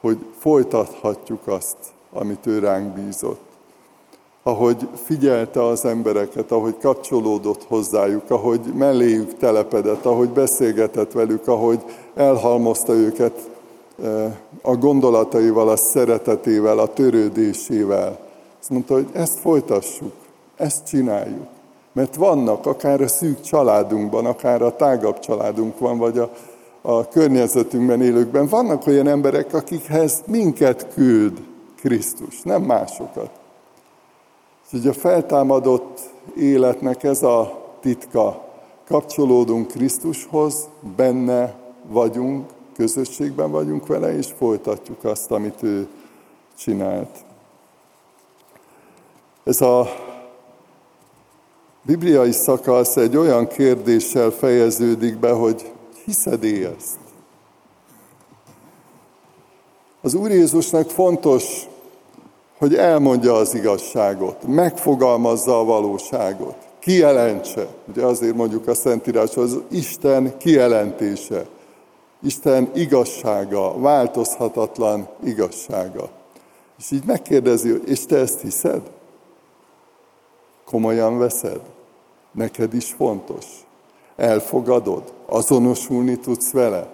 hogy 0.00 0.18
folytathatjuk 0.38 1.46
azt, 1.46 1.76
amit 2.12 2.46
ő 2.46 2.58
ránk 2.58 2.94
bízott. 2.94 3.50
Ahogy 4.42 4.88
figyelte 5.04 5.64
az 5.64 5.84
embereket, 5.84 6.52
ahogy 6.52 6.76
kapcsolódott 6.78 7.64
hozzájuk, 7.64 8.30
ahogy 8.30 8.60
melléjük 8.60 9.36
telepedett, 9.36 10.04
ahogy 10.04 10.28
beszélgetett 10.28 11.12
velük, 11.12 11.48
ahogy 11.48 11.82
elhalmozta 12.14 12.92
őket 12.92 13.50
a 14.62 14.76
gondolataival, 14.76 15.68
a 15.68 15.76
szeretetével, 15.76 16.78
a 16.78 16.92
törődésével. 16.92 18.18
Azt 18.60 18.70
mondta, 18.70 18.94
hogy 18.94 19.08
ezt 19.12 19.38
folytassuk, 19.38 20.12
ezt 20.56 20.86
csináljuk. 20.86 21.46
Mert 21.92 22.14
vannak, 22.14 22.66
akár 22.66 23.00
a 23.00 23.08
szűk 23.08 23.40
családunkban, 23.40 24.26
akár 24.26 24.62
a 24.62 24.76
tágabb 24.76 25.18
családunkban, 25.18 25.98
vagy 25.98 26.18
a, 26.18 26.30
a 26.80 27.08
környezetünkben 27.08 28.02
élőkben, 28.02 28.46
vannak 28.46 28.86
olyan 28.86 29.08
emberek, 29.08 29.54
akikhez 29.54 30.22
minket 30.26 30.86
küld 30.94 31.40
Krisztus, 31.80 32.42
nem 32.42 32.62
másokat. 32.62 33.30
Úgyhogy 34.64 34.90
a 34.90 34.92
feltámadott 34.92 36.00
életnek 36.36 37.02
ez 37.02 37.22
a 37.22 37.62
titka. 37.80 38.44
Kapcsolódunk 38.88 39.66
Krisztushoz, 39.66 40.68
benne 40.96 41.54
vagyunk, 41.88 42.44
közösségben 42.82 43.50
vagyunk 43.50 43.86
vele, 43.86 44.16
és 44.16 44.28
folytatjuk 44.38 45.04
azt, 45.04 45.30
amit 45.30 45.62
ő 45.62 45.86
csinált. 46.58 47.24
Ez 49.44 49.60
a 49.60 49.88
bibliai 51.82 52.32
szakasz 52.32 52.96
egy 52.96 53.16
olyan 53.16 53.46
kérdéssel 53.46 54.30
fejeződik 54.30 55.18
be, 55.18 55.30
hogy 55.30 55.72
hiszed 56.04 56.44
ezt? 56.44 56.98
Az 60.00 60.14
Úr 60.14 60.30
Jézusnak 60.30 60.90
fontos, 60.90 61.68
hogy 62.58 62.74
elmondja 62.74 63.34
az 63.34 63.54
igazságot, 63.54 64.46
megfogalmazza 64.46 65.58
a 65.58 65.64
valóságot, 65.64 66.56
kijelentse. 66.78 67.66
Ugye 67.88 68.04
azért 68.04 68.36
mondjuk 68.36 68.68
a 68.68 68.74
Szentírás, 68.74 69.36
az 69.36 69.58
Isten 69.70 70.36
kijelentése, 70.38 71.46
Isten 72.22 72.70
igazsága, 72.74 73.78
változhatatlan 73.78 75.08
igazsága. 75.24 76.10
És 76.78 76.90
így 76.90 77.04
megkérdezi, 77.04 77.80
és 77.86 78.06
te 78.06 78.16
ezt 78.16 78.40
hiszed? 78.40 78.90
Komolyan 80.64 81.18
veszed? 81.18 81.60
Neked 82.32 82.74
is 82.74 82.92
fontos? 82.92 83.46
Elfogadod? 84.16 85.12
Azonosulni 85.26 86.18
tudsz 86.18 86.50
vele? 86.50 86.88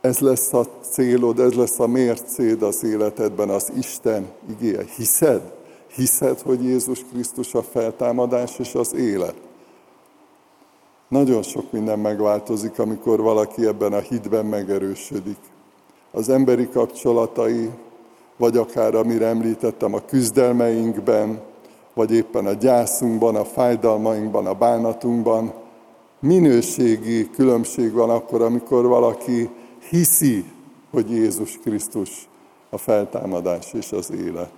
Ez 0.00 0.18
lesz 0.18 0.52
a 0.52 0.66
célod, 0.80 1.38
ez 1.38 1.52
lesz 1.52 1.78
a 1.78 1.86
mércéd 1.86 2.62
az 2.62 2.84
életedben, 2.84 3.48
az 3.48 3.72
Isten 3.76 4.30
igéje. 4.50 4.84
Hiszed? 4.96 5.52
Hiszed, 5.94 6.40
hogy 6.40 6.64
Jézus 6.64 7.04
Krisztus 7.12 7.54
a 7.54 7.62
feltámadás 7.62 8.58
és 8.58 8.74
az 8.74 8.94
élet? 8.94 9.34
Nagyon 11.12 11.42
sok 11.42 11.72
minden 11.72 11.98
megváltozik, 11.98 12.78
amikor 12.78 13.20
valaki 13.20 13.66
ebben 13.66 13.92
a 13.92 13.98
hitben 13.98 14.46
megerősödik. 14.46 15.36
Az 16.10 16.28
emberi 16.28 16.68
kapcsolatai, 16.68 17.70
vagy 18.36 18.56
akár, 18.56 18.94
amire 18.94 19.26
említettem, 19.26 19.94
a 19.94 20.04
küzdelmeinkben, 20.06 21.40
vagy 21.94 22.12
éppen 22.12 22.46
a 22.46 22.52
gyászunkban, 22.52 23.36
a 23.36 23.44
fájdalmainkban, 23.44 24.46
a 24.46 24.54
bánatunkban, 24.54 25.52
minőségi 26.20 27.30
különbség 27.30 27.92
van 27.92 28.10
akkor, 28.10 28.42
amikor 28.42 28.86
valaki 28.86 29.50
hiszi, 29.88 30.44
hogy 30.90 31.10
Jézus 31.10 31.58
Krisztus 31.58 32.28
a 32.70 32.78
feltámadás 32.78 33.72
és 33.72 33.92
az 33.92 34.10
élet. 34.10 34.52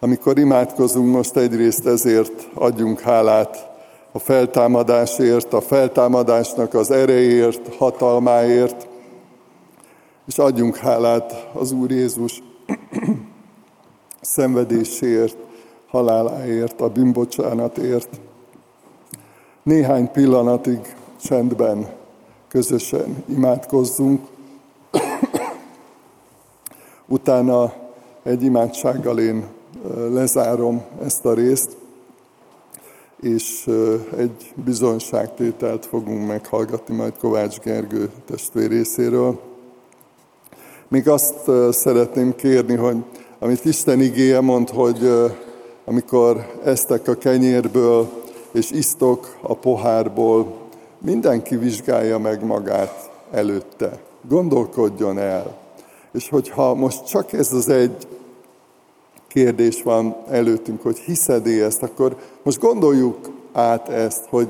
Amikor 0.00 0.38
imádkozunk 0.38 1.14
most 1.14 1.36
egyrészt 1.36 1.86
ezért 1.86 2.48
adjunk 2.54 3.00
hálát 3.00 3.72
a 4.16 4.18
feltámadásért, 4.18 5.52
a 5.52 5.60
feltámadásnak 5.60 6.74
az 6.74 6.90
erejéért, 6.90 7.74
hatalmáért, 7.74 8.88
és 10.26 10.38
adjunk 10.38 10.76
hálát 10.76 11.48
az 11.52 11.72
Úr 11.72 11.90
Jézus 11.90 12.42
szenvedéséért, 14.20 15.36
haláláért, 15.86 16.80
a 16.80 16.88
bűnbocsánatért. 16.88 18.20
Néhány 19.62 20.10
pillanatig 20.10 20.94
csendben, 21.22 21.88
közösen 22.48 23.24
imádkozzunk. 23.28 24.26
Utána 27.06 27.72
egy 28.22 28.42
imádsággal 28.42 29.18
én 29.18 29.44
lezárom 30.10 30.82
ezt 31.04 31.24
a 31.24 31.34
részt, 31.34 31.76
és 33.20 33.70
egy 34.16 34.52
bizonyságtételt 34.64 35.86
fogunk 35.86 36.26
meghallgatni 36.26 36.96
majd 36.96 37.12
Kovács 37.18 37.58
Gergő 37.58 38.10
testvérészéről. 38.26 39.40
Még 40.88 41.08
azt 41.08 41.50
szeretném 41.70 42.34
kérni, 42.34 42.74
hogy 42.74 42.96
amit 43.38 43.64
Isten 43.64 44.00
igéje 44.00 44.40
mond, 44.40 44.70
hogy 44.70 45.10
amikor 45.84 46.60
eztek 46.64 47.08
a 47.08 47.14
kenyérből, 47.14 48.08
és 48.52 48.70
isztok 48.70 49.36
a 49.40 49.54
pohárból, 49.54 50.56
mindenki 50.98 51.56
vizsgálja 51.56 52.18
meg 52.18 52.44
magát 52.44 53.10
előtte. 53.30 53.98
Gondolkodjon 54.28 55.18
el. 55.18 55.56
És 56.12 56.28
hogyha 56.28 56.74
most 56.74 57.06
csak 57.06 57.32
ez 57.32 57.52
az 57.52 57.68
egy 57.68 58.06
kérdés 59.34 59.82
van 59.82 60.16
előttünk, 60.28 60.82
hogy 60.82 60.98
hiszed 60.98 61.46
ezt, 61.46 61.82
akkor 61.82 62.16
most 62.42 62.58
gondoljuk 62.58 63.30
át 63.52 63.88
ezt, 63.88 64.24
hogy 64.28 64.48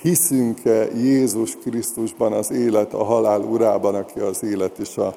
hiszünk-e 0.00 0.84
Jézus 0.94 1.56
Krisztusban 1.56 2.32
az 2.32 2.50
élet, 2.50 2.94
a 2.94 3.04
halál 3.04 3.40
urában, 3.40 3.94
aki 3.94 4.18
az 4.18 4.42
élet 4.42 4.78
és 4.78 4.96
a 4.96 5.14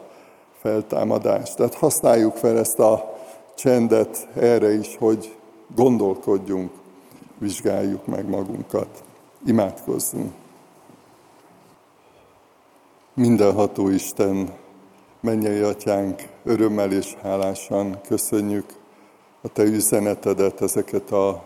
feltámadás. 0.61 1.53
Tehát 1.53 1.73
használjuk 1.73 2.35
fel 2.35 2.57
ezt 2.57 2.79
a 2.79 3.17
csendet 3.55 4.27
erre 4.35 4.73
is, 4.73 4.95
hogy 4.99 5.35
gondolkodjunk, 5.75 6.71
vizsgáljuk 7.37 8.05
meg 8.05 8.29
magunkat, 8.29 9.03
imádkozzunk. 9.45 10.31
Mindenható 13.13 13.87
Isten, 13.87 14.53
mennyei 15.19 15.59
atyánk, 15.59 16.21
örömmel 16.43 16.91
és 16.91 17.15
hálásan 17.21 17.99
köszönjük 18.07 18.77
a 19.41 19.47
Te 19.47 19.63
üzenetedet, 19.63 20.61
ezeket 20.61 21.11
a 21.11 21.45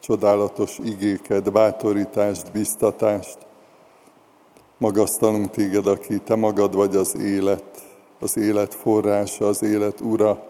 csodálatos 0.00 0.78
igéket, 0.78 1.52
bátorítást, 1.52 2.52
biztatást. 2.52 3.38
Magasztalunk 4.78 5.50
Téged, 5.50 5.86
aki 5.86 6.18
Te 6.18 6.34
magad 6.34 6.74
vagy 6.74 6.96
az 6.96 7.16
élet, 7.18 7.64
az 8.20 8.36
élet 8.36 8.74
forrása, 8.74 9.46
az 9.46 9.62
élet 9.62 10.00
ura. 10.00 10.42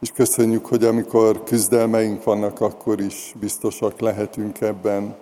És 0.00 0.10
köszönjük, 0.10 0.66
hogy 0.66 0.84
amikor 0.84 1.42
küzdelmeink 1.42 2.24
vannak, 2.24 2.60
akkor 2.60 3.00
is 3.00 3.34
biztosak 3.40 4.00
lehetünk 4.00 4.60
ebben, 4.60 5.16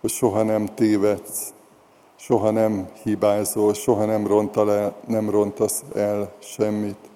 hogy 0.00 0.10
soha 0.10 0.42
nem 0.42 0.66
tévedsz, 0.74 1.52
soha 2.16 2.50
nem 2.50 2.88
hibázol, 3.02 3.74
soha 3.74 4.04
nem, 4.04 4.26
rontal 4.26 4.72
el, 4.72 4.94
nem 5.06 5.30
rontasz 5.30 5.82
el 5.94 6.32
semmit. 6.38 7.07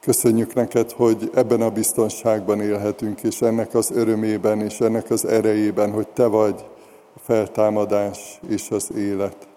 Köszönjük 0.00 0.54
neked, 0.54 0.90
hogy 0.90 1.30
ebben 1.34 1.60
a 1.60 1.70
biztonságban 1.70 2.60
élhetünk, 2.60 3.22
és 3.22 3.40
ennek 3.40 3.74
az 3.74 3.90
örömében, 3.90 4.60
és 4.60 4.80
ennek 4.80 5.10
az 5.10 5.26
erejében, 5.26 5.92
hogy 5.92 6.08
te 6.08 6.26
vagy 6.26 6.64
a 7.14 7.18
feltámadás 7.18 8.40
és 8.48 8.70
az 8.70 8.92
élet. 8.96 9.48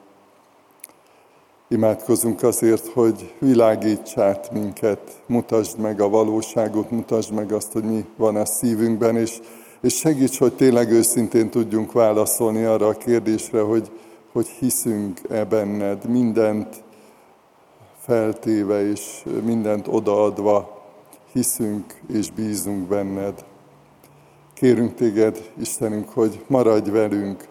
Imádkozunk 1.68 2.44
azért, 2.44 2.88
hogy 2.88 3.34
világíts 3.40 4.18
át 4.18 4.52
minket, 4.52 5.00
mutasd 5.26 5.78
meg 5.80 6.02
a 6.02 6.10
valóságot, 6.10 6.92
mutasd 6.92 7.34
meg 7.34 7.52
azt, 7.52 7.72
hogy 7.72 7.84
mi 7.84 8.06
van 8.18 8.36
a 8.36 8.46
szívünkben, 8.46 9.18
és, 9.18 9.40
és 9.82 9.98
segíts, 9.98 10.38
hogy 10.38 10.54
tényleg 10.54 10.92
őszintén 10.92 11.50
tudjunk 11.50 11.92
válaszolni 11.92 12.64
arra 12.64 12.88
a 12.88 12.98
kérdésre, 12.98 13.62
hogy, 13.62 13.92
hogy 14.32 14.48
hiszünk-e 14.48 15.46
benned, 15.46 16.10
mindent 16.10 16.83
feltéve 18.06 18.90
és 18.90 19.26
mindent 19.44 19.88
odaadva 19.88 20.82
hiszünk 21.32 21.94
és 22.08 22.32
bízunk 22.32 22.88
benned. 22.88 23.46
Kérünk 24.54 24.94
téged, 24.94 25.52
Istenünk, 25.60 26.10
hogy 26.10 26.44
maradj 26.48 26.90
velünk, 26.90 27.48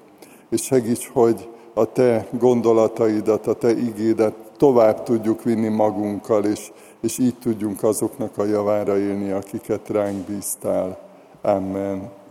és 0.51 0.63
segíts, 0.63 1.09
hogy 1.13 1.49
a 1.75 1.93
te 1.93 2.27
gondolataidat, 2.39 3.47
a 3.47 3.55
te 3.55 3.71
igédet 3.71 4.35
tovább 4.57 5.03
tudjuk 5.03 5.43
vinni 5.43 5.69
magunkkal, 5.69 6.45
és, 6.45 6.73
és 7.01 7.19
így 7.19 7.39
tudjunk 7.39 7.83
azoknak 7.83 8.39
a 8.39 8.45
javára 8.45 8.99
élni, 8.99 9.31
akiket 9.31 9.89
ránk 9.89 10.27
bíztál. 10.27 10.99
Amen. 11.43 12.22